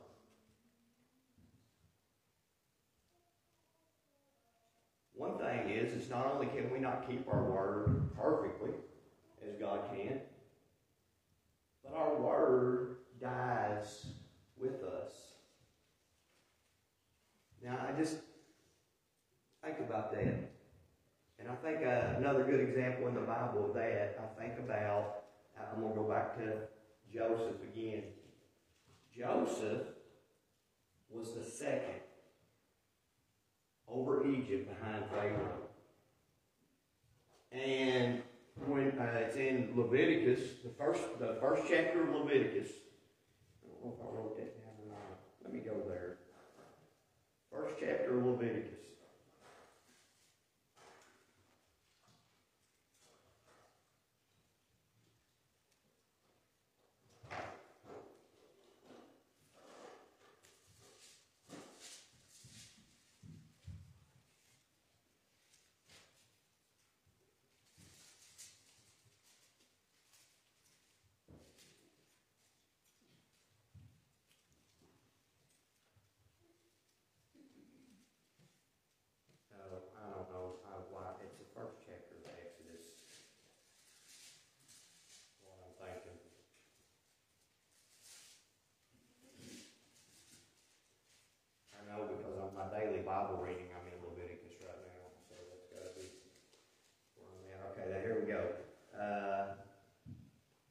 One 5.14 5.38
thing 5.38 5.70
is, 5.70 5.92
it's 5.94 6.10
not 6.10 6.32
only 6.32 6.46
can 6.46 6.70
we 6.70 6.78
not 6.78 7.08
keep 7.08 7.26
our 7.28 7.42
word 7.42 8.03
perfectly, 8.18 8.72
as 9.46 9.54
God 9.60 9.80
can, 9.94 10.20
but 11.82 11.96
our 11.96 12.16
word 12.16 12.96
dies 13.20 14.06
with 14.56 14.82
us. 14.82 15.10
Now, 17.62 17.78
I 17.88 17.98
just 17.98 18.18
think 19.64 19.78
about 19.80 20.12
that. 20.12 20.50
And 21.38 21.48
I 21.48 21.54
think 21.56 21.86
uh, 21.86 22.16
another 22.18 22.44
good 22.44 22.60
example 22.60 23.08
in 23.08 23.14
the 23.14 23.20
Bible 23.20 23.66
of 23.68 23.74
that, 23.74 24.18
I 24.18 24.40
think 24.40 24.58
about, 24.58 25.24
I'm 25.58 25.80
going 25.80 25.94
to 25.94 26.00
go 26.00 26.08
back 26.08 26.36
to 26.38 26.52
Joseph 27.12 27.62
again. 27.62 28.04
Joseph 29.16 29.82
was 31.10 31.32
the 31.32 31.44
second 31.44 32.00
over 33.88 34.26
Egypt 34.28 34.68
behind 34.68 35.04
Pharaoh. 35.10 35.63
And 37.54 38.20
when 38.66 38.98
uh, 38.98 39.20
it's 39.20 39.36
in 39.36 39.70
Leviticus, 39.76 40.40
the 40.64 40.70
first 40.70 41.02
the 41.20 41.36
first 41.40 41.62
chapter 41.68 42.02
of 42.02 42.08
Leviticus. 42.08 42.70
I 43.62 43.70
don't 43.70 43.84
know 43.84 43.94
if 43.94 44.00
I 44.02 44.16
wrote 44.16 44.36
that 44.38 44.60
down 44.60 44.74
or 44.82 44.88
not. 44.90 45.20
Let 45.44 45.52
me 45.52 45.60
go 45.60 45.88
there. 45.88 46.16
First 47.52 47.76
chapter 47.78 48.18
of 48.18 48.26
Leviticus. 48.26 48.84
Bible 93.14 93.36
reading, 93.36 93.68
I'm 93.70 93.84
in 93.86 94.00
Leviticus 94.00 94.58
right 94.64 94.80
now, 94.90 95.12
so 95.28 95.36
that's 95.36 95.68
got 95.68 95.86
to 95.86 96.00
be 96.00 96.08
where 97.14 97.28
I'm 97.30 97.46
at. 97.52 97.60
Okay, 97.70 97.86
now 97.92 98.00
here 98.00 98.16
we 98.16 98.26
go. 98.26 98.42
Uh, 98.96 99.60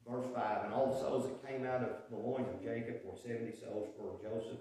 verse 0.02 0.26
5 0.34 0.64
And 0.64 0.74
all 0.74 0.92
the 0.92 0.98
souls 0.98 1.30
that 1.30 1.46
came 1.46 1.64
out 1.64 1.80
of 1.80 2.10
the 2.10 2.18
loins 2.18 2.50
of 2.50 2.60
Jacob 2.60 3.00
were 3.06 3.16
70 3.16 3.54
souls, 3.56 3.88
for 3.96 4.18
Joseph 4.20 4.60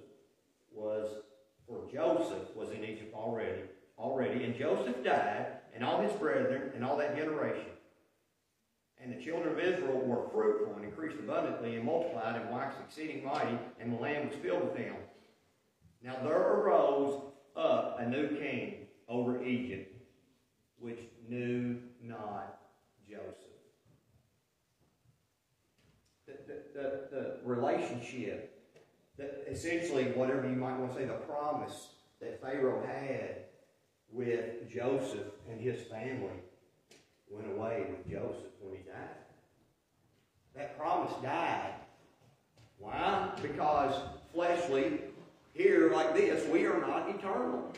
was, 0.71 1.25
for 1.67 1.89
Joseph 1.91 2.55
was 2.55 2.69
in 2.69 2.85
Egypt 2.85 3.13
already, 3.15 3.67
already, 3.97 4.43
and 4.45 4.55
Joseph 4.55 5.03
died, 5.03 5.47
and 5.83 5.91
all 5.91 6.01
his 6.01 6.13
brethren, 6.13 6.71
and 6.75 6.85
all 6.85 6.95
that 6.95 7.17
generation. 7.17 7.65
And 9.03 9.11
the 9.11 9.21
children 9.21 9.51
of 9.51 9.59
Israel 9.59 9.99
were 9.99 10.29
fruitful 10.29 10.73
and 10.75 10.85
increased 10.85 11.19
abundantly 11.19 11.75
and 11.75 11.83
multiplied 11.83 12.39
and 12.39 12.49
waxed 12.49 12.77
exceeding 12.87 13.25
mighty, 13.25 13.57
and 13.81 13.91
the 13.91 13.97
land 13.97 14.29
was 14.29 14.39
filled 14.39 14.63
with 14.63 14.77
them. 14.77 14.95
Now 16.01 16.15
there 16.23 16.37
arose 16.37 17.21
up 17.57 17.97
a 17.99 18.09
new 18.09 18.29
king 18.29 18.87
over 19.09 19.43
Egypt, 19.43 19.93
which 20.79 20.99
knew 21.27 21.79
not 22.01 22.61
Joseph. 23.05 23.35
The, 26.25 26.33
the, 26.47 26.61
the, 26.73 27.07
the 27.11 27.37
relationship, 27.43 28.57
essentially, 29.49 30.05
whatever 30.13 30.47
you 30.47 30.55
might 30.55 30.79
want 30.79 30.93
to 30.93 30.99
say, 30.99 31.05
the 31.05 31.13
promise 31.13 31.89
that 32.21 32.41
Pharaoh 32.41 32.81
had 32.87 33.47
with 34.13 34.69
Joseph 34.71 35.27
and 35.49 35.59
his 35.59 35.81
family 35.83 36.39
went 37.29 37.51
away 37.51 37.87
with 37.89 38.09
Joseph 38.09 38.51
when 38.61 38.77
he 38.77 38.83
died. 38.83 39.23
That 40.55 40.77
promise 40.77 41.13
died. 41.23 41.73
Why? 42.77 43.31
Because 43.41 43.95
fleshly 44.33 44.99
here, 45.53 45.91
like 45.91 46.15
this, 46.15 46.47
we 46.49 46.65
are 46.65 46.79
not 46.79 47.09
eternal. 47.09 47.73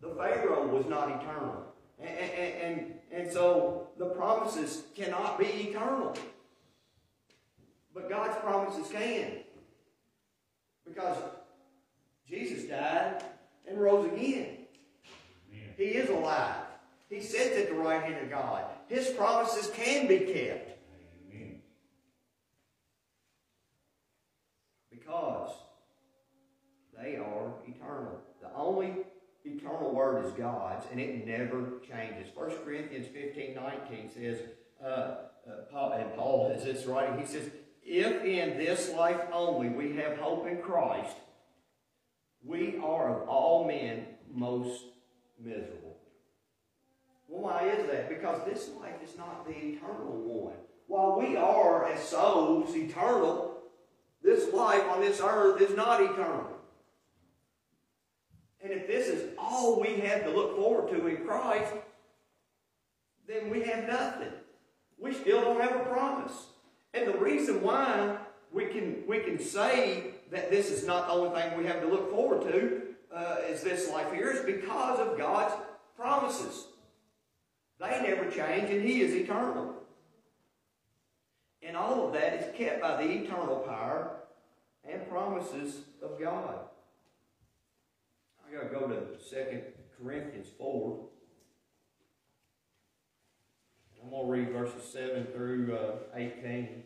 The 0.00 0.08
Pharaoh 0.08 0.66
was 0.66 0.86
not 0.86 1.22
eternal. 1.22 1.64
And, 1.98 2.18
and, 2.18 2.62
and, 2.62 2.94
and 3.12 3.32
so 3.32 3.88
the 3.98 4.06
promises 4.06 4.82
cannot 4.94 5.38
be 5.38 5.46
eternal. 5.46 6.14
But 7.94 8.10
God's 8.10 8.36
promises 8.40 8.92
can. 8.92 9.38
Because 10.86 11.16
Jesus 12.28 12.64
died 12.64 13.22
and 13.66 13.80
rose 13.80 14.06
again. 14.12 14.55
He 15.76 15.84
is 15.84 16.08
alive. 16.08 16.56
He 17.08 17.20
sits 17.20 17.56
at 17.56 17.68
the 17.68 17.74
right 17.74 18.02
hand 18.02 18.24
of 18.24 18.30
God. 18.30 18.64
His 18.88 19.08
promises 19.08 19.70
can 19.74 20.06
be 20.06 20.18
kept. 20.20 20.78
Amen. 21.30 21.60
Because 24.90 25.50
they 26.96 27.16
are 27.16 27.52
eternal. 27.66 28.20
The 28.40 28.48
only 28.56 28.96
eternal 29.44 29.94
word 29.94 30.24
is 30.24 30.32
God's, 30.32 30.86
and 30.90 30.98
it 30.98 31.26
never 31.26 31.74
changes. 31.88 32.28
1 32.34 32.50
Corinthians 32.64 33.06
15, 33.12 33.54
19 33.54 34.10
says, 34.12 34.40
uh, 34.84 34.88
uh, 34.88 35.16
Paul, 35.70 35.92
and 35.92 36.14
Paul 36.14 36.50
has 36.50 36.64
this 36.64 36.86
writing, 36.86 37.20
he 37.20 37.26
says, 37.26 37.50
If 37.84 38.24
in 38.24 38.58
this 38.58 38.92
life 38.92 39.20
only 39.32 39.68
we 39.68 39.96
have 39.96 40.18
hope 40.18 40.46
in 40.46 40.58
Christ, 40.58 41.16
we 42.44 42.78
are 42.78 43.22
of 43.22 43.28
all 43.28 43.66
men 43.66 44.06
most 44.32 44.82
miserable. 45.42 45.96
Well, 47.28 47.42
why 47.42 47.68
is 47.68 47.88
that? 47.90 48.08
Because 48.08 48.44
this 48.44 48.70
life 48.80 49.02
is 49.02 49.16
not 49.16 49.46
the 49.46 49.56
eternal 49.56 50.12
one. 50.12 50.54
While 50.86 51.18
we 51.18 51.36
are, 51.36 51.86
as 51.86 52.00
souls, 52.00 52.74
eternal, 52.76 53.58
this 54.22 54.52
life 54.52 54.84
on 54.88 55.00
this 55.00 55.20
earth 55.20 55.60
is 55.60 55.76
not 55.76 56.02
eternal. 56.02 56.46
And 58.62 58.72
if 58.72 58.86
this 58.86 59.08
is 59.08 59.30
all 59.38 59.80
we 59.80 59.96
have 60.00 60.24
to 60.24 60.30
look 60.30 60.56
forward 60.56 60.90
to 60.90 61.06
in 61.06 61.18
Christ, 61.18 61.72
then 63.28 63.50
we 63.50 63.62
have 63.62 63.86
nothing. 63.86 64.32
We 64.98 65.12
still 65.12 65.40
don't 65.40 65.60
have 65.60 65.76
a 65.76 65.84
promise. 65.84 66.46
And 66.94 67.06
the 67.06 67.18
reason 67.18 67.62
why 67.62 68.16
we 68.52 68.66
can, 68.66 69.02
we 69.06 69.18
can 69.20 69.38
say 69.38 70.14
that 70.30 70.50
this 70.50 70.70
is 70.70 70.86
not 70.86 71.06
the 71.06 71.12
only 71.12 71.40
thing 71.40 71.58
we 71.58 71.66
have 71.66 71.80
to 71.80 71.86
look 71.86 72.10
forward 72.10 72.42
to, 72.50 72.82
uh, 73.16 73.36
is 73.48 73.62
this 73.62 73.90
life 73.90 74.12
here 74.12 74.30
is 74.30 74.40
because 74.40 75.00
of 75.00 75.16
God's 75.16 75.54
promises. 75.96 76.66
They 77.80 78.00
never 78.02 78.30
change, 78.30 78.70
and 78.70 78.86
He 78.86 79.00
is 79.00 79.14
eternal. 79.14 79.74
And 81.62 81.76
all 81.76 82.06
of 82.06 82.12
that 82.12 82.34
is 82.34 82.56
kept 82.56 82.80
by 82.80 83.02
the 83.02 83.10
eternal 83.10 83.56
power 83.60 84.16
and 84.88 85.08
promises 85.08 85.80
of 86.02 86.20
God. 86.20 86.58
I 88.46 88.54
got 88.54 88.70
to 88.70 88.78
go 88.78 88.86
to 88.86 89.00
2 89.28 89.60
Corinthians 89.98 90.48
4. 90.58 91.06
I'm 94.04 94.10
to 94.12 94.30
read 94.30 94.50
verses 94.50 94.84
7 94.92 95.26
through 95.34 95.76
uh, 95.76 95.96
18. 96.14 96.84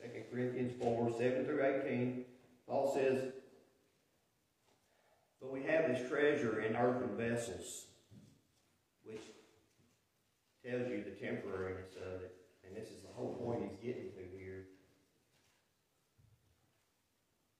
Second 0.00 0.21
Corinthians 0.32 0.72
4, 0.80 1.12
7 1.18 1.44
through 1.44 1.82
18. 1.86 2.24
Paul 2.66 2.94
says, 2.94 3.32
But 5.40 5.52
we 5.52 5.62
have 5.64 5.88
this 5.88 6.08
treasure 6.08 6.62
in 6.62 6.74
earthen 6.74 7.16
vessels, 7.16 7.86
which 9.04 9.20
tells 10.64 10.88
you 10.88 11.04
the 11.04 11.24
temporariness 11.24 11.96
of 11.96 12.22
it. 12.22 12.34
And 12.66 12.74
this 12.74 12.88
is 12.88 13.02
the 13.02 13.12
whole 13.14 13.34
point 13.34 13.68
he's 13.68 13.92
getting 13.92 14.10
to 14.12 14.38
here. 14.38 14.64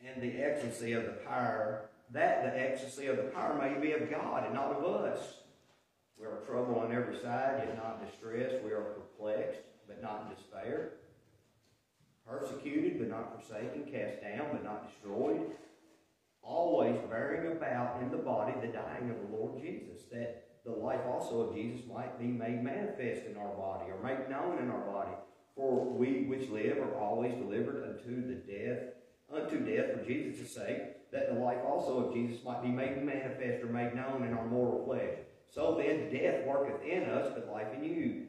And 0.04 0.22
the 0.22 0.42
excellency 0.42 0.92
of 0.92 1.04
the 1.04 1.18
power 1.26 1.90
that 2.12 2.42
the 2.42 2.60
ecstasy 2.60 3.06
of 3.06 3.16
the 3.16 3.24
power 3.24 3.58
may 3.58 3.80
be 3.80 3.92
of 3.92 4.10
God 4.10 4.44
and 4.44 4.54
not 4.54 4.72
of 4.72 4.84
us. 4.84 5.18
We 6.18 6.26
are 6.26 6.42
troubled 6.46 6.78
on 6.78 6.92
every 6.92 7.18
side, 7.18 7.62
yet 7.66 7.76
not 7.76 8.04
distressed. 8.04 8.62
We 8.62 8.72
are 8.72 8.82
perplexed, 8.82 9.60
but 9.86 10.02
not 10.02 10.26
in 10.28 10.36
despair. 10.36 10.92
Persecuted, 12.26 12.98
but 12.98 13.08
not 13.08 13.34
forsaken. 13.34 13.84
Cast 13.90 14.22
down, 14.22 14.48
but 14.52 14.64
not 14.64 14.88
destroyed. 14.88 15.42
Always 16.42 16.96
bearing 17.08 17.52
about 17.52 18.02
in 18.02 18.10
the 18.10 18.16
body 18.16 18.52
the 18.60 18.72
dying 18.72 19.10
of 19.10 19.16
the 19.16 19.36
Lord 19.36 19.60
Jesus, 19.60 20.04
that 20.12 20.44
the 20.64 20.72
life 20.72 21.00
also 21.08 21.42
of 21.42 21.54
Jesus 21.54 21.86
might 21.86 22.18
be 22.18 22.26
made 22.26 22.62
manifest 22.62 23.26
in 23.26 23.36
our 23.36 23.54
body, 23.54 23.90
or 23.90 24.02
made 24.02 24.28
known 24.30 24.58
in 24.58 24.70
our 24.70 24.86
body. 24.86 25.12
For 25.56 25.84
we 25.84 26.24
which 26.24 26.48
live 26.48 26.78
are 26.78 26.98
always 26.98 27.34
delivered 27.34 27.84
unto 27.84 28.26
the 28.26 28.34
death, 28.34 28.94
unto 29.32 29.64
death 29.64 29.92
for 29.92 30.04
Jesus' 30.04 30.54
sake 30.54 31.10
that 31.12 31.28
the 31.32 31.40
life 31.40 31.58
also 31.64 32.06
of 32.06 32.14
Jesus 32.14 32.42
might 32.42 32.62
be 32.62 32.68
made 32.68 33.04
manifest 33.04 33.62
or 33.62 33.66
made 33.66 33.94
known 33.94 34.24
in 34.24 34.32
our 34.32 34.46
mortal 34.46 34.84
flesh. 34.84 35.18
So 35.50 35.76
then 35.76 36.10
death 36.10 36.46
worketh 36.46 36.82
in 36.82 37.04
us, 37.04 37.30
but 37.34 37.52
life 37.52 37.68
in 37.76 37.84
you. 37.84 38.28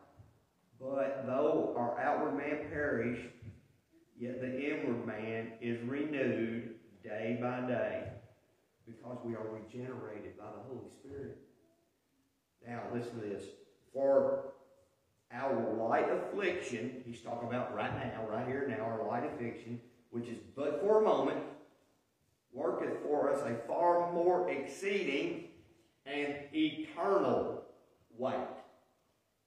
but 0.81 1.23
though 1.27 1.73
our 1.77 1.99
outward 1.99 2.37
man 2.37 2.67
perish, 2.69 3.19
yet 4.19 4.41
the 4.41 4.47
inward 4.47 5.05
man 5.05 5.53
is 5.61 5.79
renewed 5.87 6.75
day 7.03 7.37
by 7.39 7.61
day, 7.67 8.03
because 8.85 9.17
we 9.23 9.35
are 9.35 9.47
regenerated 9.47 10.37
by 10.37 10.45
the 10.45 10.63
Holy 10.67 10.89
Spirit. 10.89 11.37
Now, 12.67 12.81
listen 12.93 13.19
to 13.21 13.27
this. 13.27 13.43
For 13.93 14.53
our 15.31 15.75
light 15.75 16.07
affliction, 16.09 17.03
he's 17.05 17.21
talking 17.21 17.47
about 17.47 17.73
right 17.75 17.93
now, 17.93 18.25
right 18.29 18.47
here 18.47 18.67
now, 18.67 18.83
our 18.83 19.07
light 19.07 19.23
affliction, 19.23 19.79
which 20.09 20.27
is 20.27 20.37
but 20.55 20.81
for 20.81 21.01
a 21.01 21.03
moment, 21.03 21.39
worketh 22.53 23.01
for 23.03 23.31
us 23.33 23.41
a 23.45 23.55
far 23.67 24.11
more 24.11 24.49
exceeding 24.49 25.45
and 26.05 26.35
eternal 26.53 27.63
weight. 28.17 28.35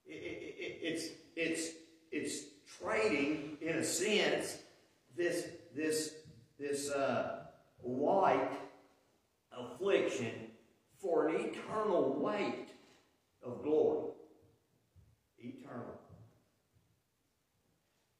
It, 0.06 0.14
it, 0.14 0.54
it, 0.58 0.78
it's, 0.82 1.08
it's, 1.36 1.70
it's 2.10 2.44
trading, 2.78 3.58
in 3.60 3.76
a 3.76 3.84
sense, 3.84 4.58
this, 5.16 5.48
this, 5.74 6.14
this 6.58 6.90
uh, 6.90 7.44
light 7.82 8.52
affliction 9.52 10.32
for 11.00 11.28
an 11.28 11.36
eternal 11.36 12.14
weight 12.18 12.68
of 13.42 13.62
glory. 13.62 14.10
Eternal. 15.38 16.00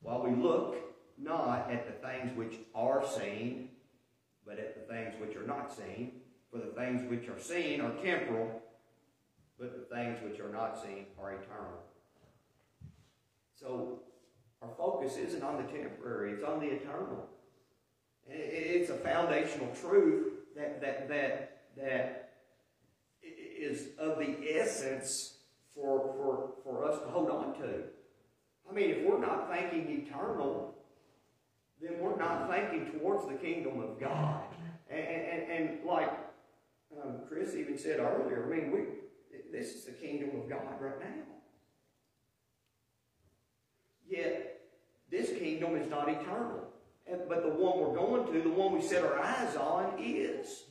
While 0.00 0.24
we 0.24 0.36
look 0.36 0.76
not 1.18 1.70
at 1.70 1.86
the 1.86 2.06
things 2.06 2.36
which 2.36 2.58
are 2.74 3.04
seen, 3.06 3.70
but 4.46 4.58
at 4.58 4.74
the 4.74 4.92
things 4.92 5.14
which 5.20 5.36
are 5.36 5.46
not 5.46 5.74
seen. 5.74 6.20
For 6.50 6.58
the 6.58 6.72
things 6.78 7.08
which 7.10 7.28
are 7.28 7.40
seen 7.40 7.80
are 7.80 7.92
temporal, 8.02 8.62
but 9.58 9.72
the 9.76 9.94
things 9.94 10.18
which 10.22 10.38
are 10.40 10.52
not 10.52 10.80
seen 10.80 11.06
are 11.20 11.32
eternal. 11.32 11.80
So 13.64 14.00
our 14.60 14.68
focus 14.76 15.16
isn't 15.16 15.42
on 15.42 15.56
the 15.56 15.72
temporary, 15.72 16.32
it's 16.32 16.44
on 16.44 16.60
the 16.60 16.66
eternal. 16.66 17.26
It's 18.28 18.90
a 18.90 18.94
foundational 18.94 19.74
truth 19.74 20.32
that, 20.54 20.82
that, 20.82 21.08
that, 21.08 21.62
that 21.76 22.32
is 23.22 23.88
of 23.98 24.18
the 24.18 24.36
essence 24.54 25.38
for, 25.74 26.14
for, 26.16 26.50
for 26.62 26.84
us 26.84 27.00
to 27.00 27.06
hold 27.06 27.30
on 27.30 27.58
to. 27.60 27.84
I 28.70 28.74
mean, 28.74 28.90
if 28.90 29.06
we're 29.06 29.20
not 29.20 29.50
thinking 29.50 30.06
eternal, 30.06 30.74
then 31.80 31.98
we're 32.00 32.16
not 32.16 32.50
thinking 32.50 32.98
towards 32.98 33.26
the 33.26 33.34
kingdom 33.34 33.80
of 33.80 33.98
God. 33.98 34.44
And, 34.90 35.00
and, 35.00 35.50
and 35.50 35.84
like 35.86 36.12
um, 37.02 37.20
Chris 37.28 37.54
even 37.54 37.78
said 37.78 37.98
earlier, 37.98 38.46
I 38.46 38.56
mean, 38.56 38.72
we, 38.72 38.80
this 39.52 39.74
is 39.74 39.84
the 39.84 39.92
kingdom 39.92 40.40
of 40.40 40.48
God 40.48 40.80
right 40.80 41.00
now. 41.00 41.33
Yet, 44.16 44.60
this 45.10 45.30
kingdom 45.30 45.76
is 45.76 45.90
not 45.90 46.08
eternal. 46.08 46.68
But 47.28 47.42
the 47.42 47.50
one 47.50 47.80
we're 47.80 47.94
going 47.94 48.32
to, 48.32 48.40
the 48.40 48.54
one 48.54 48.72
we 48.72 48.80
set 48.80 49.02
our 49.02 49.18
eyes 49.18 49.56
on, 49.56 49.94
is. 49.98 50.64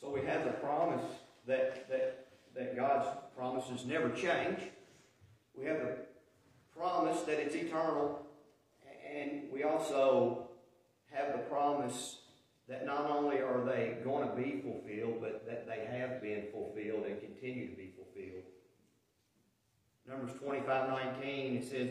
So 0.00 0.10
we 0.10 0.20
have 0.26 0.44
the 0.44 0.52
promise 0.52 1.04
that, 1.46 1.88
that, 1.88 2.26
that 2.54 2.76
God's 2.76 3.08
promises 3.36 3.84
never 3.86 4.10
change. 4.10 4.60
We 5.54 5.64
have 5.66 5.78
the 5.78 5.96
promise 6.76 7.22
that 7.22 7.40
it's 7.40 7.54
eternal, 7.54 8.24
and 9.12 9.50
we 9.52 9.64
also 9.64 10.48
have 11.10 11.32
the 11.32 11.38
promise 11.38 12.17
that 12.68 12.84
not 12.84 13.10
only 13.10 13.38
are 13.38 13.64
they 13.64 13.96
going 14.04 14.28
to 14.28 14.34
be 14.36 14.60
fulfilled, 14.60 15.18
but 15.20 15.46
that 15.46 15.66
they 15.66 15.86
have 15.90 16.20
been 16.20 16.44
fulfilled 16.52 17.06
and 17.06 17.20
continue 17.20 17.70
to 17.70 17.76
be 17.76 17.92
fulfilled. 17.96 18.44
Numbers 20.06 20.38
25 20.38 20.88
19, 20.90 21.56
it 21.56 21.68
says, 21.68 21.88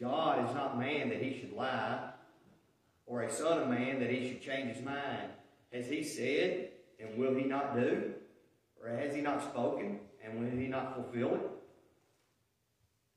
God 0.00 0.48
is 0.48 0.54
not 0.54 0.78
man 0.78 1.08
that 1.10 1.22
he 1.22 1.38
should 1.38 1.52
lie, 1.52 2.10
or 3.06 3.22
a 3.22 3.32
son 3.32 3.62
of 3.62 3.68
man 3.68 4.00
that 4.00 4.10
he 4.10 4.28
should 4.28 4.42
change 4.42 4.76
his 4.76 4.84
mind. 4.84 5.30
Has 5.72 5.86
he 5.86 6.02
said, 6.02 6.70
and 6.98 7.16
will 7.16 7.34
he 7.34 7.44
not 7.44 7.76
do? 7.76 8.14
Or 8.82 8.90
has 8.90 9.14
he 9.14 9.20
not 9.20 9.42
spoken, 9.42 10.00
and 10.24 10.40
will 10.40 10.58
he 10.58 10.66
not 10.66 10.94
fulfill 10.94 11.34
it? 11.34 11.50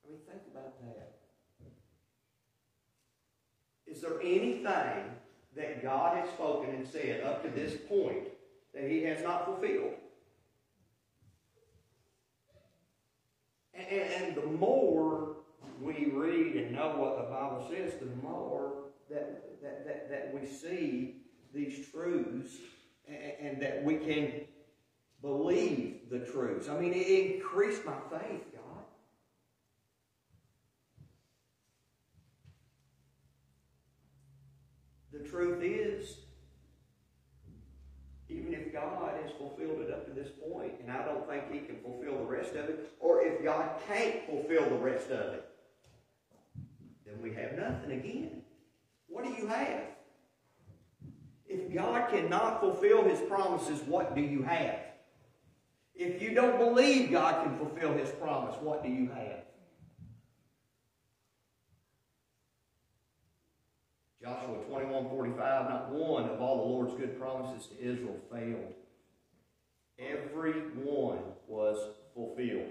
I 0.04 0.10
mean, 0.10 0.20
think 0.28 0.42
about 0.52 0.80
that. 0.82 1.12
Is 3.88 4.02
there 4.02 4.20
anything 4.22 5.16
that 5.56 5.82
God 5.82 6.18
has 6.18 6.30
spoken 6.30 6.70
and 6.76 6.88
said 6.88 7.22
up 7.22 7.44
to 7.44 7.50
this 7.50 7.76
point 7.88 8.28
that 8.74 8.90
he 8.90 9.04
has 9.04 9.24
not 9.24 9.46
fulfilled? 9.46 9.94
And, 13.74 13.88
and 13.88 14.36
the 14.36 14.46
more 14.46 15.38
we 15.82 16.12
read 16.14 16.56
and 16.56 16.74
know 16.74 16.96
what 16.98 17.18
the 17.18 17.32
Bible 17.34 17.68
says, 17.70 17.94
the 18.00 18.28
more 18.28 18.74
that, 19.10 19.62
that, 19.62 19.86
that, 19.86 20.10
that 20.10 20.34
we 20.34 20.48
see 20.48 21.16
these 21.54 21.88
truths 21.90 22.58
and, 23.08 23.48
and 23.48 23.62
that 23.62 23.84
we 23.84 23.96
can 23.96 24.42
believe 25.22 26.10
the 26.12 26.20
truths. 26.20 26.70
I 26.70 26.80
mean, 26.80 26.94
it 26.94 27.08
increased 27.08 27.86
my 27.86 27.98
faith, 28.10 28.44
The 35.12 35.28
truth 35.28 35.62
is, 35.62 36.18
even 38.30 38.54
if 38.54 38.72
God 38.72 39.00
God 39.00 39.22
has 39.24 39.32
fulfilled 39.38 39.82
it 39.82 39.92
up 39.92 40.06
to 40.06 40.14
this 40.14 40.30
point, 40.52 40.74
and 40.82 40.92
I 40.92 41.04
don't 41.06 41.28
think 41.28 41.52
He 41.52 41.60
can 41.60 41.78
fulfill 41.82 42.18
the 42.18 42.26
rest 42.26 42.52
of 42.52 42.70
it, 42.70 42.92
or 43.00 43.22
if 43.22 43.44
God 43.44 43.79
can't 43.90 44.26
fulfill 44.26 44.70
the 44.70 44.76
rest 44.76 45.10
of 45.10 45.34
it, 45.34 45.50
then 47.06 47.22
we 47.22 47.34
have 47.34 47.58
nothing 47.58 47.92
again. 47.92 48.42
What 49.08 49.24
do 49.26 49.32
you 49.32 49.48
have? 49.48 49.84
If 51.48 51.74
God 51.74 52.10
cannot 52.10 52.62
fulfill 52.62 53.04
His 53.04 53.20
promises, 53.22 53.82
what 53.88 54.16
do 54.16 54.22
you 54.22 54.44
have? 54.44 54.80
If 55.96 56.22
you 56.22 56.34
don't 56.34 56.60
believe 56.60 57.12
God 57.12 57.44
can 57.44 57.58
fulfill 57.58 57.94
His 57.94 58.10
promise, 58.12 58.56
what 58.62 58.84
do 58.84 58.90
you 58.90 59.10
have? 59.10 59.40
Joshua 64.22 64.58
21 64.70 65.10
45, 65.10 65.70
not 65.70 65.92
one 65.92 66.30
of 66.30 66.40
all 66.42 66.58
the 66.58 66.64
Lord's 66.64 66.94
good 66.94 67.20
promises 67.20 67.68
to 67.68 67.80
Israel 67.82 68.18
failed. 68.32 68.74
Every 69.98 70.54
one 70.76 71.20
was 71.48 71.78
fulfilled. 72.14 72.70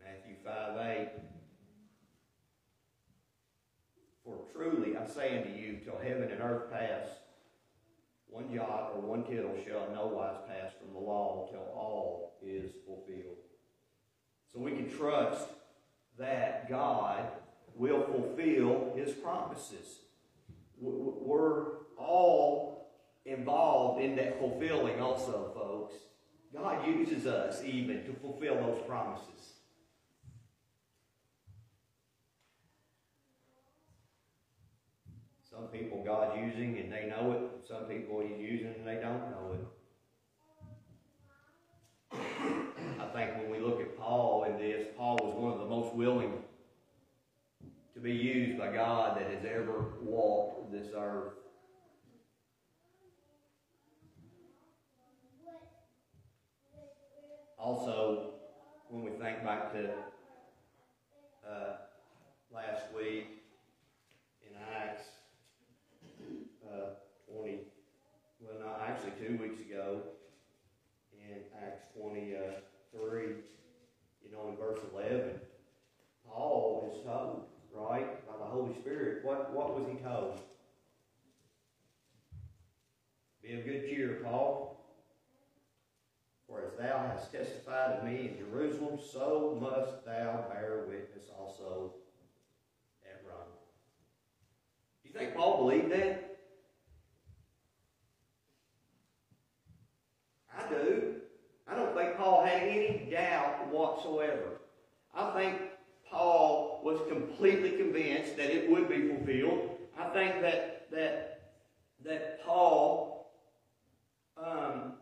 Matthew 0.00 0.36
5 0.48 0.86
8. 0.86 1.08
For 4.24 4.36
truly 4.52 4.96
I 4.96 5.06
say 5.06 5.38
unto 5.38 5.50
you, 5.50 5.78
till 5.84 5.98
heaven 6.02 6.30
and 6.30 6.40
earth 6.40 6.70
pass, 6.70 7.06
one 8.28 8.54
jot 8.54 8.92
or 8.94 9.00
one 9.00 9.24
tittle 9.24 9.54
shall 9.66 9.86
in 9.86 9.94
no 9.94 10.06
wise 10.06 10.36
pass 10.46 10.72
from 10.80 10.92
the 10.92 11.00
law 11.00 11.48
till 11.50 11.60
all 11.60 12.38
is 12.42 12.72
fulfilled. 12.86 13.36
So 14.52 14.60
we 14.60 14.72
can 14.72 14.90
trust 14.90 15.48
that 16.18 16.68
God 16.68 17.24
will 17.74 18.02
fulfill 18.02 18.92
his 18.96 19.12
promises. 19.14 20.00
We're 20.80 21.78
all 21.98 22.90
involved 23.24 24.02
in 24.02 24.16
that 24.16 24.38
fulfilling 24.38 25.00
also, 25.00 25.52
folks. 25.54 25.94
God 26.54 26.86
uses 26.86 27.26
us 27.26 27.62
even 27.64 28.04
to 28.04 28.12
fulfill 28.14 28.54
those 28.56 28.82
promises. 28.86 29.58
Some 35.58 35.66
people 35.68 36.04
God's 36.04 36.38
using 36.38 36.78
and 36.78 36.92
they 36.92 37.06
know 37.06 37.32
it. 37.32 37.66
Some 37.66 37.84
people 37.84 38.20
He's 38.20 38.38
using 38.38 38.74
and 38.78 38.86
they 38.86 38.94
don't 39.02 39.28
know 39.30 39.54
it. 39.54 39.66
I 43.00 43.06
think 43.12 43.36
when 43.38 43.50
we 43.50 43.58
look 43.58 43.80
at 43.80 43.98
Paul 43.98 44.44
in 44.44 44.56
this, 44.58 44.86
Paul 44.96 45.16
was 45.16 45.34
one 45.34 45.52
of 45.52 45.58
the 45.58 45.66
most 45.66 45.94
willing 45.96 46.32
to 47.98 48.04
be 48.04 48.12
used 48.12 48.56
by 48.56 48.70
God 48.72 49.18
that 49.18 49.28
has 49.28 49.44
ever 49.44 49.86
walked 50.00 50.70
this 50.70 50.86
earth. 50.96 51.32
Also, 57.58 58.34
when 58.88 59.02
we 59.02 59.10
think 59.10 59.42
back 59.44 59.72
to 59.72 59.90
uh, 61.44 61.72
last 62.54 62.84
week 62.96 63.42
in 64.48 64.56
Acts 64.80 65.02
uh, 66.64 66.90
20, 67.36 67.58
well, 68.40 68.60
not 68.64 68.80
actually 68.88 69.10
two 69.26 69.42
weeks 69.42 69.60
ago 69.60 70.02
in 71.12 71.38
Acts 71.60 71.82
23, 72.00 73.22
you 74.22 74.30
know, 74.30 74.50
in 74.50 74.56
verse 74.56 74.78
11, 74.94 75.30
Paul 76.24 76.92
is 76.94 77.04
told 77.04 77.48
right, 77.74 78.26
by 78.26 78.32
the 78.38 78.44
Holy 78.44 78.74
Spirit, 78.74 79.24
what, 79.24 79.52
what 79.54 79.78
was 79.78 79.86
he 79.88 79.96
told? 79.98 80.40
Be 83.42 83.54
of 83.54 83.64
good 83.64 83.88
cheer, 83.88 84.20
Paul. 84.24 84.78
For 86.46 86.62
as 86.62 86.78
thou 86.78 86.98
hast 87.10 87.32
testified 87.32 87.98
of 87.98 88.04
me 88.04 88.30
in 88.30 88.38
Jerusalem, 88.38 88.98
so 89.12 89.58
must 89.60 90.04
thou 90.04 90.46
bear 90.50 90.84
witness 90.88 91.24
also 91.38 91.92
at 93.04 93.22
Rome. 93.26 93.52
Do 95.02 95.08
you 95.08 95.14
think 95.14 95.34
Paul 95.34 95.58
believed 95.58 95.92
that? 95.92 96.36
I 100.56 100.68
do. 100.70 101.14
I 101.66 101.74
don't 101.74 101.94
think 101.94 102.16
Paul 102.16 102.44
had 102.44 102.62
any 102.62 103.08
doubt 103.10 103.68
whatsoever. 103.70 104.60
I 105.14 105.30
think 105.38 105.60
Paul 106.10 106.80
was 106.84 107.00
completely 107.08 107.72
convinced 107.72 108.36
that 108.36 108.50
it 108.50 108.70
would 108.70 108.88
be 108.88 109.08
fulfilled. 109.08 109.70
I 109.98 110.08
think 110.10 110.40
that 110.42 110.90
that 110.90 111.52
that 112.04 112.44
Paul 112.44 113.32
um, 114.36 114.94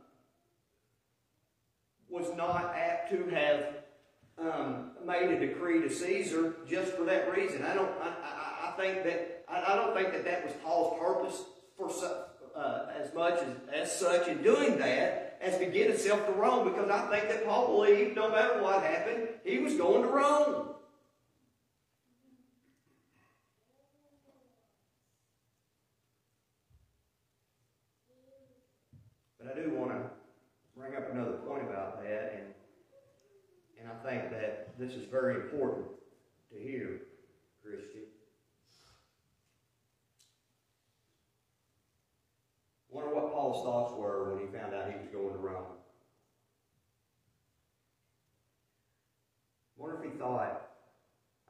was 2.08 2.34
not 2.36 2.74
apt 2.74 3.10
to 3.10 3.28
have 3.28 3.76
um, 4.38 4.90
made 5.06 5.30
a 5.30 5.38
decree 5.38 5.82
to 5.82 5.90
Caesar 5.90 6.56
just 6.68 6.92
for 6.92 7.04
that 7.04 7.30
reason. 7.34 7.62
I 7.62 7.74
don't. 7.74 7.90
I, 8.00 8.08
I, 8.08 8.68
I 8.68 8.74
think 8.76 9.04
that 9.04 9.44
I, 9.48 9.72
I, 9.72 9.76
don't 9.76 9.94
think 9.94 10.12
that 10.12 10.24
that 10.24 10.44
was 10.44 10.52
Paul's 10.62 10.98
purpose 10.98 11.42
for 11.76 11.90
uh, 12.56 12.86
as 12.98 13.12
much 13.14 13.34
as, 13.34 13.48
as 13.72 13.98
such 13.98 14.28
in 14.28 14.42
doing 14.42 14.78
that 14.78 15.38
as 15.40 15.58
to 15.58 15.66
get 15.66 15.90
himself 15.90 16.26
to 16.26 16.32
Rome, 16.32 16.68
because 16.68 16.90
I 16.90 17.06
think 17.10 17.28
that 17.28 17.46
Paul 17.46 17.66
believed 17.66 18.16
no 18.16 18.30
matter 18.30 18.62
what 18.62 18.82
happened, 18.82 19.28
he 19.44 19.58
was 19.58 19.74
going 19.74 20.02
to 20.02 20.08
Rome. 20.08 20.68
But 29.38 29.52
I 29.52 29.60
do 29.60 29.70
want 29.70 29.90
to 29.92 30.00
bring 30.76 30.96
up 30.96 31.12
another 31.12 31.32
point 31.46 31.62
about 31.62 32.02
that, 32.02 32.32
and 32.34 32.54
and 33.78 33.88
I 33.88 34.10
think 34.10 34.30
that 34.30 34.75
this 34.86 34.96
is 34.96 35.06
very 35.06 35.34
important 35.34 35.86
to 36.52 36.58
hear, 36.58 37.00
Christian. 37.62 38.02
Wonder 42.88 43.12
what 43.12 43.32
Paul's 43.32 43.64
thoughts 43.64 43.94
were 43.98 44.32
when 44.32 44.46
he 44.46 44.56
found 44.56 44.72
out 44.74 44.88
he 44.88 44.98
was 44.98 45.08
going 45.12 45.32
to 45.32 45.38
Rome. 45.38 45.64
Wonder 49.76 50.04
if 50.04 50.12
he 50.12 50.18
thought, 50.18 50.70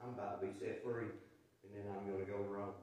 I'm 0.03 0.15
about 0.15 0.41
to 0.41 0.47
be 0.47 0.53
set 0.59 0.83
free, 0.83 1.05
and 1.05 1.75
then 1.75 1.93
I'm 1.95 2.11
going 2.11 2.25
to 2.25 2.31
go 2.31 2.39
to 2.39 2.49
Rome. 2.49 2.75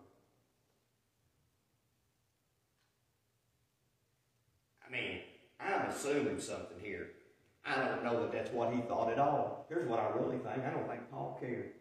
I 4.88 4.92
mean, 4.92 5.22
I'm 5.60 5.90
assuming 5.90 6.40
something. 6.40 6.73
I 7.66 7.76
don't 7.76 8.04
know 8.04 8.20
that 8.22 8.32
that's 8.32 8.52
what 8.52 8.74
he 8.74 8.82
thought 8.82 9.12
at 9.12 9.20
all. 9.20 9.66
Here's 9.70 9.88
what 9.88 10.00
I 10.00 10.10
really 10.18 10.38
think. 10.38 10.66
I 10.66 10.70
don't 10.70 10.88
think 10.88 11.10
Paul 11.10 11.38
cared. 11.40 11.72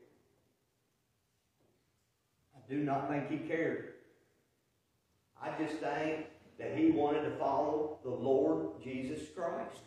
I 2.57 2.73
do 2.73 2.79
not 2.79 3.09
think 3.09 3.29
he 3.29 3.39
cared. 3.49 3.95
I 5.43 5.51
just 5.61 5.81
think 5.81 6.27
that 6.59 6.77
he 6.77 6.93
wanted 6.93 7.23
to 7.23 7.31
follow 7.37 7.99
the 8.05 8.11
Lord 8.11 8.81
Jesus 8.83 9.21
Christ. 9.35 9.81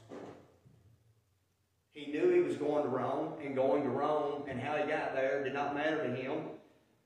He 1.91 2.12
knew 2.12 2.30
he 2.30 2.41
was 2.41 2.58
going 2.58 2.84
to 2.84 2.89
Rome, 2.89 3.36
and 3.41 3.56
going 3.56 3.84
to 3.84 3.89
Rome 3.89 4.43
and 4.50 4.60
how 4.60 4.76
he 4.76 4.84
got 4.84 5.16
there 5.16 5.46
did 5.46 5.54
not 5.54 5.74
matter 5.74 6.06
to 6.06 6.14
him. 6.14 6.39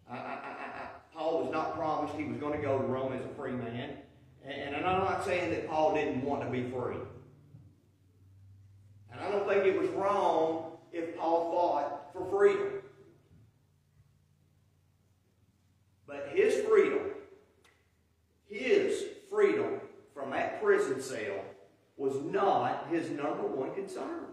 I, 0.09 0.15
I, 0.15 0.17
I, 0.17 0.87
Paul 1.13 1.43
was 1.43 1.51
not 1.51 1.75
promised 1.75 2.15
he 2.15 2.23
was 2.23 2.37
going 2.37 2.59
to 2.59 2.65
go 2.65 2.79
to 2.79 2.83
Rome 2.83 3.13
as 3.13 3.23
a 3.23 3.35
free 3.35 3.51
man. 3.51 3.97
And, 4.43 4.75
and 4.75 4.85
I'm 4.85 5.03
not 5.03 5.23
saying 5.23 5.51
that 5.51 5.69
Paul 5.69 5.93
didn't 5.93 6.23
want 6.23 6.41
to 6.41 6.49
be 6.49 6.63
free. 6.71 6.95
I 9.21 9.31
don't 9.31 9.47
think 9.47 9.65
it 9.65 9.79
was 9.79 9.89
wrong 9.89 10.77
if 10.91 11.17
Paul 11.17 11.51
fought 11.51 12.13
for 12.13 12.25
freedom. 12.29 12.81
But 16.07 16.29
his 16.33 16.65
freedom, 16.65 17.01
his 18.47 19.03
freedom 19.29 19.79
from 20.13 20.31
that 20.31 20.61
prison 20.61 21.01
cell 21.01 21.43
was 21.97 22.15
not 22.23 22.87
his 22.89 23.09
number 23.09 23.45
one 23.45 23.73
concern. 23.75 24.25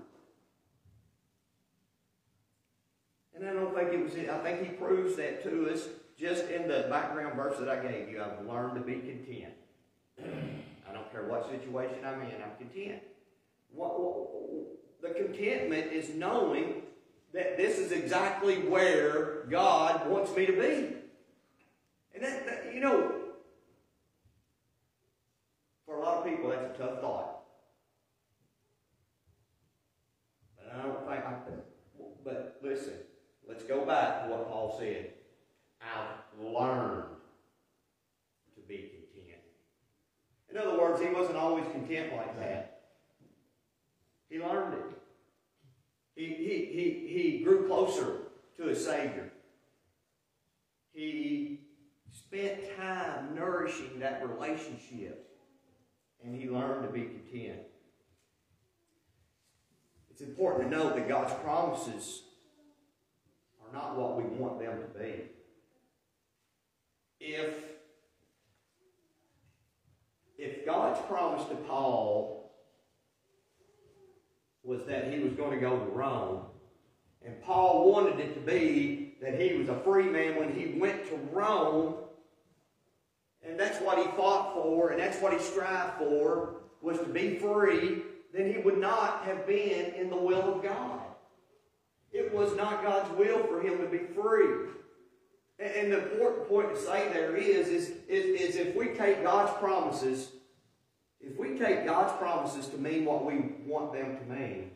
And 3.34 3.46
I 3.46 3.52
don't 3.52 3.74
think 3.74 3.92
it 3.92 4.02
was, 4.02 4.14
I 4.14 4.38
think 4.38 4.62
he 4.62 4.74
proves 4.76 5.16
that 5.16 5.42
to 5.42 5.70
us 5.70 5.88
just 6.18 6.48
in 6.48 6.66
the 6.66 6.86
background 6.88 7.36
verse 7.36 7.58
that 7.58 7.68
I 7.68 7.76
gave 7.76 8.08
you. 8.08 8.22
I've 8.22 8.46
learned 8.46 8.76
to 8.76 8.80
be 8.80 8.94
content. 8.94 9.52
I 10.88 10.92
don't 10.94 11.12
care 11.12 11.24
what 11.24 11.50
situation 11.50 11.98
I'm 12.06 12.22
in, 12.22 12.40
I'm 12.42 12.56
content. 12.56 13.02
What, 13.72 14.00
what, 14.00 14.26
the 15.02 15.10
contentment 15.10 15.92
is 15.92 16.10
knowing 16.14 16.82
that 17.32 17.56
this 17.56 17.78
is 17.78 17.92
exactly 17.92 18.56
where 18.60 19.44
God 19.50 20.08
wants 20.08 20.34
me 20.34 20.46
to 20.46 20.52
be. 20.52 20.96
And 22.14 22.24
that, 22.24 22.46
that, 22.46 22.74
you 22.74 22.80
know, 22.80 23.12
for 25.84 25.96
a 25.96 26.00
lot 26.00 26.18
of 26.18 26.24
people, 26.24 26.50
that's 26.50 26.74
a 26.74 26.82
tough 26.82 27.00
thought. 27.00 27.40
But 30.56 30.74
I 30.74 30.82
don't 30.82 30.98
think 31.06 31.24
I, 31.24 31.34
but 32.24 32.58
listen, 32.62 32.94
let's 33.46 33.62
go 33.64 33.84
back 33.84 34.24
to 34.24 34.30
what 34.30 34.48
Paul 34.48 34.76
said. 34.78 35.10
I've 35.80 36.42
learned 36.42 37.04
to 38.56 38.60
be 38.66 38.90
content. 39.12 39.42
In 40.50 40.56
other 40.56 40.78
words, 40.78 41.00
he 41.00 41.08
wasn't 41.08 41.36
always 41.36 41.66
content 41.72 42.16
like 42.16 42.38
that. 42.40 42.75
He 44.28 44.38
learned 44.38 44.74
it. 44.74 44.98
He, 46.16 46.26
he, 46.26 46.70
he, 46.72 47.22
he 47.38 47.44
grew 47.44 47.66
closer 47.66 48.18
to 48.56 48.64
his 48.64 48.84
Savior. 48.84 49.30
He 50.92 51.60
spent 52.10 52.76
time 52.78 53.34
nourishing 53.34 54.00
that 54.00 54.26
relationship, 54.26 55.28
and 56.24 56.34
he 56.34 56.48
learned 56.48 56.86
to 56.86 56.92
be 56.92 57.02
content. 57.02 57.60
It's 60.10 60.22
important 60.22 60.70
to 60.70 60.76
note 60.76 60.96
that 60.96 61.06
God's 61.06 61.34
promises 61.44 62.22
are 63.62 63.72
not 63.72 63.96
what 63.98 64.16
we 64.16 64.24
want 64.24 64.58
them 64.58 64.80
to 64.80 64.98
be. 64.98 65.24
If, 67.20 67.54
if 70.38 70.64
God's 70.64 71.00
promise 71.06 71.46
to 71.48 71.56
Paul 71.56 72.45
was 74.66 74.84
that 74.88 75.12
he 75.12 75.20
was 75.20 75.32
going 75.34 75.52
to 75.52 75.60
go 75.60 75.78
to 75.78 75.84
Rome, 75.86 76.42
and 77.24 77.40
Paul 77.42 77.90
wanted 77.90 78.18
it 78.18 78.34
to 78.34 78.40
be 78.40 79.14
that 79.22 79.40
he 79.40 79.54
was 79.54 79.68
a 79.68 79.80
free 79.80 80.08
man 80.08 80.36
when 80.36 80.52
he 80.52 80.78
went 80.78 81.08
to 81.08 81.16
Rome, 81.32 81.94
and 83.46 83.58
that's 83.58 83.80
what 83.80 83.98
he 83.98 84.04
fought 84.16 84.54
for, 84.54 84.90
and 84.90 85.00
that's 85.00 85.22
what 85.22 85.32
he 85.32 85.38
strived 85.38 85.98
for, 85.98 86.56
was 86.82 86.98
to 86.98 87.06
be 87.06 87.38
free, 87.38 88.02
then 88.34 88.52
he 88.52 88.58
would 88.58 88.78
not 88.78 89.22
have 89.22 89.46
been 89.46 89.94
in 89.94 90.10
the 90.10 90.16
will 90.16 90.54
of 90.56 90.62
God. 90.62 91.00
It 92.12 92.34
was 92.34 92.56
not 92.56 92.82
God's 92.82 93.16
will 93.16 93.44
for 93.44 93.60
him 93.60 93.78
to 93.78 93.86
be 93.86 93.98
free. 93.98 94.70
And 95.58 95.92
the 95.92 96.02
important 96.02 96.48
point 96.48 96.74
to 96.74 96.80
say 96.80 97.08
there 97.12 97.34
is, 97.34 97.68
is, 97.68 97.92
is, 98.08 98.40
is 98.40 98.56
if 98.56 98.76
we 98.76 98.88
take 98.88 99.22
God's 99.22 99.52
promises, 99.58 100.32
if 101.28 101.38
we 101.38 101.58
take 101.58 101.84
God's 101.84 102.16
promises 102.18 102.68
to 102.68 102.78
mean 102.78 103.04
what 103.04 103.24
we 103.24 103.52
want 103.66 103.92
them 103.92 104.16
to 104.16 104.24
mean, 104.32 104.70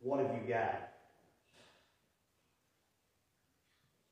what 0.00 0.20
have 0.20 0.34
you 0.34 0.48
got? 0.48 0.88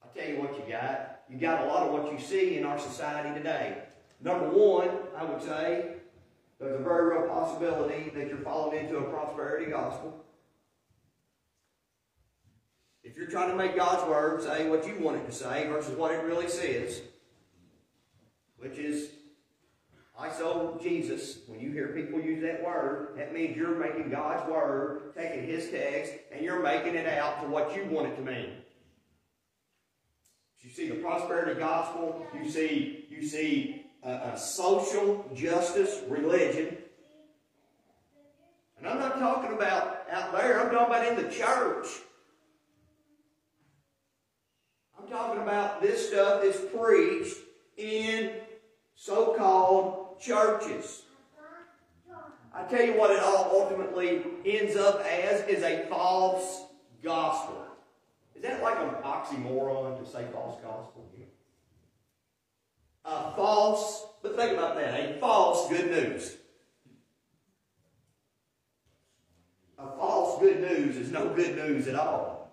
I'll 0.02 0.10
tell 0.14 0.28
you 0.28 0.40
what 0.40 0.56
you 0.56 0.72
got. 0.72 1.22
You 1.28 1.38
got 1.38 1.64
a 1.64 1.66
lot 1.66 1.86
of 1.86 1.92
what 1.92 2.12
you 2.12 2.18
see 2.18 2.58
in 2.58 2.64
our 2.64 2.78
society 2.78 3.34
today. 3.34 3.78
Number 4.22 4.48
one, 4.48 4.90
I 5.16 5.24
would 5.24 5.42
say, 5.42 5.96
there's 6.60 6.80
a 6.80 6.84
very 6.84 7.16
real 7.16 7.28
possibility 7.28 8.10
that 8.14 8.28
you're 8.28 8.38
falling 8.38 8.78
into 8.78 8.98
a 8.98 9.02
prosperity 9.02 9.70
gospel. 9.70 10.24
If 13.02 13.16
you're 13.16 13.26
trying 13.26 13.50
to 13.50 13.56
make 13.56 13.76
God's 13.76 14.08
word 14.08 14.42
say 14.42 14.68
what 14.68 14.86
you 14.86 14.98
want 14.98 15.16
it 15.16 15.26
to 15.26 15.32
say 15.32 15.66
versus 15.66 15.96
what 15.96 16.12
it 16.12 16.22
really 16.24 16.48
says, 16.48 17.02
which 18.58 18.78
is, 18.78 19.10
eisegesis. 20.20 21.48
When 21.48 21.60
you 21.60 21.72
hear 21.72 21.88
people 21.88 22.20
use 22.20 22.42
that 22.42 22.64
word, 22.64 23.14
that 23.16 23.32
means 23.32 23.56
you're 23.56 23.76
making 23.76 24.10
God's 24.10 24.48
word, 24.50 25.14
taking 25.16 25.46
His 25.46 25.70
text, 25.70 26.12
and 26.32 26.44
you're 26.44 26.62
making 26.62 26.94
it 26.94 27.06
out 27.06 27.42
to 27.42 27.48
what 27.48 27.76
you 27.76 27.84
want 27.86 28.08
it 28.08 28.16
to 28.16 28.22
mean. 28.22 28.50
You 30.64 30.70
see 30.70 30.88
the 30.88 30.94
prosperity 30.94 31.60
gospel. 31.60 32.26
You 32.34 32.50
see, 32.50 33.06
you 33.10 33.26
see 33.26 33.84
a, 34.02 34.36
social 34.36 35.30
justice 35.34 36.00
religion. 36.08 36.78
And 38.78 38.88
I'm 38.88 38.98
not 38.98 39.18
talking 39.18 39.52
about 39.52 40.04
out 40.10 40.32
there. 40.32 40.60
I'm 40.60 40.70
talking 40.70 40.94
about 40.94 41.06
in 41.06 41.16
the 41.16 41.30
church. 41.30 41.86
I'm 44.98 45.06
talking 45.08 45.42
about 45.42 45.82
this 45.82 46.08
stuff 46.08 46.42
is 46.42 46.56
preached 46.74 47.36
in 47.76 48.32
so-called 48.94 50.03
churches. 50.24 51.02
I 52.54 52.62
tell 52.64 52.84
you 52.84 52.94
what 52.94 53.10
it 53.10 53.20
all 53.20 53.50
ultimately 53.52 54.22
ends 54.46 54.76
up 54.76 55.04
as 55.04 55.46
is 55.48 55.62
a 55.62 55.86
false 55.88 56.62
gospel. 57.02 57.66
Is 58.36 58.42
that 58.42 58.62
like 58.62 58.78
an 58.78 58.90
oxymoron 59.02 60.02
to 60.02 60.08
say 60.08 60.24
false 60.32 60.60
gospel? 60.62 61.04
A 63.04 63.36
false, 63.36 64.06
but 64.22 64.34
think 64.34 64.52
about 64.52 64.76
that, 64.76 64.98
a 64.98 65.18
false 65.20 65.68
good 65.68 65.90
news. 65.90 66.36
A 69.78 69.86
false 69.98 70.40
good 70.40 70.60
news 70.62 70.96
is 70.96 71.12
no 71.12 71.28
good 71.34 71.54
news 71.56 71.86
at 71.86 71.96
all. 71.96 72.50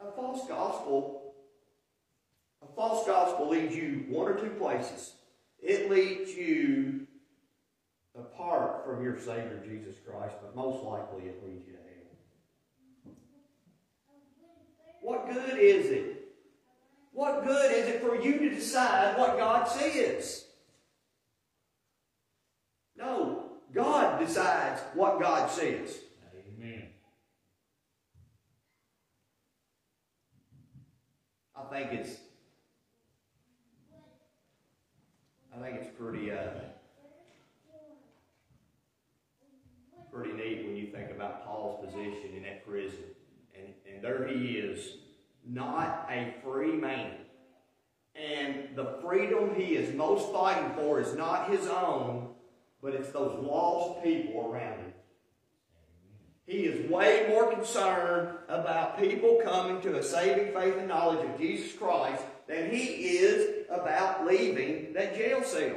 A 0.00 0.10
false 0.12 0.48
gospel, 0.48 1.25
false 2.76 3.06
gospel 3.06 3.48
leads 3.48 3.74
you 3.74 4.04
one 4.08 4.28
or 4.28 4.38
two 4.38 4.50
places. 4.50 5.14
It 5.60 5.90
leads 5.90 6.34
you 6.34 7.06
apart 8.14 8.84
from 8.84 9.02
your 9.02 9.18
Savior 9.18 9.60
Jesus 9.66 9.96
Christ, 10.06 10.34
but 10.40 10.54
most 10.54 10.84
likely 10.84 11.24
it 11.24 11.42
leads 11.44 11.66
you 11.66 11.72
to 11.72 11.78
hell. 11.78 13.14
What 15.00 15.32
good 15.32 15.58
is 15.58 15.86
it? 15.86 16.12
What 17.12 17.44
good 17.44 17.72
is 17.72 17.88
it 17.88 18.02
for 18.02 18.20
you 18.20 18.38
to 18.40 18.50
decide 18.50 19.18
what 19.18 19.38
God 19.38 19.66
says? 19.66 20.44
No, 22.96 23.52
God 23.74 24.20
decides 24.20 24.82
what 24.94 25.18
God 25.20 25.50
says. 25.50 25.98
Amen. 26.58 26.88
I 31.54 31.62
think 31.74 31.92
it's 31.92 32.16
I 35.56 35.62
think 35.62 35.80
it's 35.80 35.96
pretty 35.98 36.30
uh, 36.30 36.36
pretty 40.12 40.32
neat 40.32 40.66
when 40.66 40.76
you 40.76 40.88
think 40.88 41.10
about 41.10 41.46
Paul's 41.46 41.84
position 41.84 42.34
in 42.36 42.42
that 42.42 42.66
prison. 42.66 42.98
And, 43.54 43.72
and 43.90 44.04
there 44.04 44.28
he 44.28 44.58
is, 44.58 44.98
not 45.46 46.08
a 46.10 46.34
free 46.42 46.72
man. 46.72 47.12
And 48.14 48.74
the 48.74 48.98
freedom 49.02 49.54
he 49.54 49.76
is 49.76 49.94
most 49.94 50.32
fighting 50.32 50.72
for 50.74 51.00
is 51.00 51.14
not 51.14 51.50
his 51.50 51.66
own, 51.66 52.28
but 52.82 52.94
it's 52.94 53.10
those 53.10 53.42
lost 53.42 54.02
people 54.02 54.50
around 54.50 54.78
him. 54.78 54.92
He 56.46 56.64
is 56.64 56.90
way 56.90 57.26
more 57.28 57.50
concerned 57.50 58.38
about 58.48 58.98
people 58.98 59.40
coming 59.42 59.80
to 59.82 59.98
a 59.98 60.02
saving 60.02 60.54
faith 60.54 60.76
and 60.78 60.88
knowledge 60.88 61.28
of 61.28 61.38
Jesus 61.38 61.76
Christ 61.76 62.22
than 62.48 62.70
he 62.70 62.84
is 63.18 63.66
about 63.70 64.26
leaving 64.26 64.92
that 64.92 65.16
jail 65.16 65.42
cell. 65.42 65.76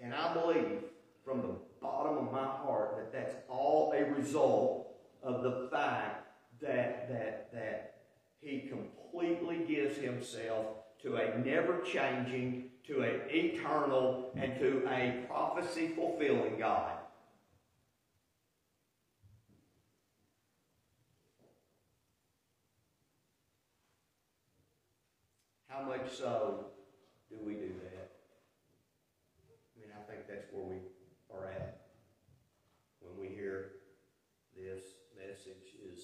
And 0.00 0.14
I 0.14 0.32
believe 0.32 0.80
from 1.24 1.42
the 1.42 1.54
bottom 1.82 2.18
of 2.18 2.32
my 2.32 2.44
heart 2.44 2.96
that 2.96 3.12
that's 3.12 3.34
all 3.48 3.92
a 3.96 4.04
result 4.14 4.88
of 5.22 5.42
the 5.42 5.68
fact 5.70 6.26
that, 6.62 7.08
that, 7.10 7.52
that 7.52 8.00
he 8.40 8.68
completely 8.68 9.64
gives 9.66 9.98
himself 9.98 10.66
to 11.02 11.16
a 11.16 11.38
never 11.38 11.80
changing, 11.80 12.70
to 12.86 13.02
an 13.02 13.20
eternal, 13.28 14.30
and 14.36 14.58
to 14.58 14.82
a 14.88 15.24
prophecy 15.28 15.88
fulfilling 15.94 16.58
God. 16.58 16.92
How 25.68 25.82
much 25.84 25.97
so 26.10 26.66
do 27.30 27.36
we 27.44 27.54
do 27.54 27.72
that? 27.84 28.10
I 29.76 29.80
mean, 29.80 29.90
I 29.92 30.10
think 30.10 30.26
that's 30.28 30.46
where 30.52 30.64
we 30.64 30.76
are 31.34 31.50
at 31.50 31.82
when 33.00 33.18
we 33.18 33.34
hear 33.34 33.72
this 34.56 34.82
message 35.16 35.76
is, 35.92 35.98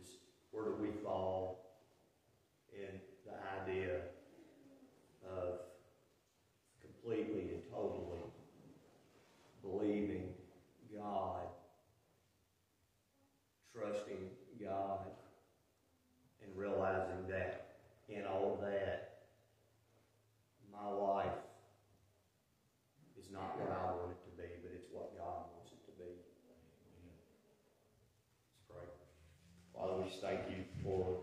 is 0.00 0.08
where 0.52 0.64
do 0.64 0.74
we 0.80 0.90
fall 1.02 1.80
in 2.72 3.00
the 3.26 3.32
idea 3.62 4.00
of 5.28 5.60
completely 6.80 7.50
and 7.54 7.62
totally 7.70 8.18
believing 9.62 10.28
God, 10.94 11.42
trusting 13.74 14.28
God, 14.62 15.00
and 16.42 16.56
realizing 16.56 17.28
that 17.28 17.68
in 18.08 18.24
all 18.24 18.54
of 18.54 18.60
that, 18.60 19.20
my 20.72 20.88
life 20.88 21.44
is 23.18 23.28
not 23.30 23.60
what 23.60 23.68
I 23.68 23.92
want 23.92 24.16
it 24.16 24.22
to 24.24 24.32
be, 24.40 24.48
but 24.62 24.72
it's 24.72 24.88
what 24.92 25.12
God 25.16 25.44
wants 25.52 25.72
it 25.72 25.84
to 25.84 25.92
be. 26.00 26.08
Let's 28.48 28.64
pray. 28.64 28.88
Just 30.08 30.22
thank 30.22 30.40
you 30.48 30.64
for 30.82 31.17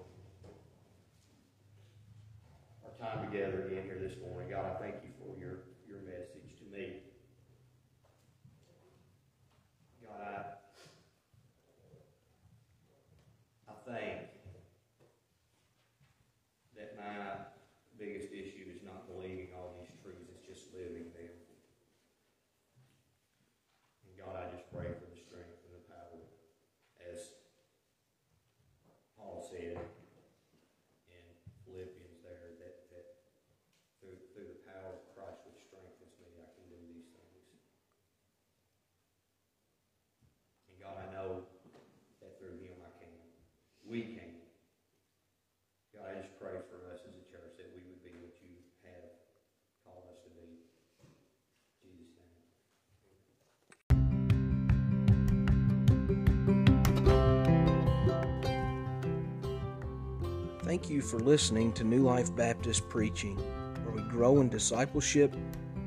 Thank 60.76 60.90
you 60.90 61.02
for 61.02 61.22
listening 61.22 61.72
to 61.76 61.86
New 61.86 62.04
Life 62.04 62.36
Baptist 62.36 62.90
Preaching, 62.90 63.38
where 63.86 63.96
we 63.96 64.02
grow 64.12 64.42
in 64.42 64.50
discipleship, 64.50 65.34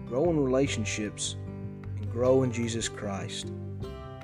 grow 0.06 0.30
in 0.30 0.42
relationships, 0.42 1.36
and 1.98 2.10
grow 2.10 2.42
in 2.42 2.50
Jesus 2.50 2.88
Christ. 2.88 3.52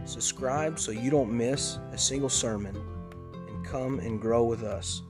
Subscribe 0.06 0.78
so 0.78 0.90
you 0.90 1.10
don't 1.10 1.30
miss 1.30 1.78
a 1.92 1.98
single 1.98 2.30
sermon, 2.30 2.74
and 3.46 3.62
come 3.62 3.98
and 3.98 4.18
grow 4.18 4.44
with 4.44 4.62
us. 4.62 5.02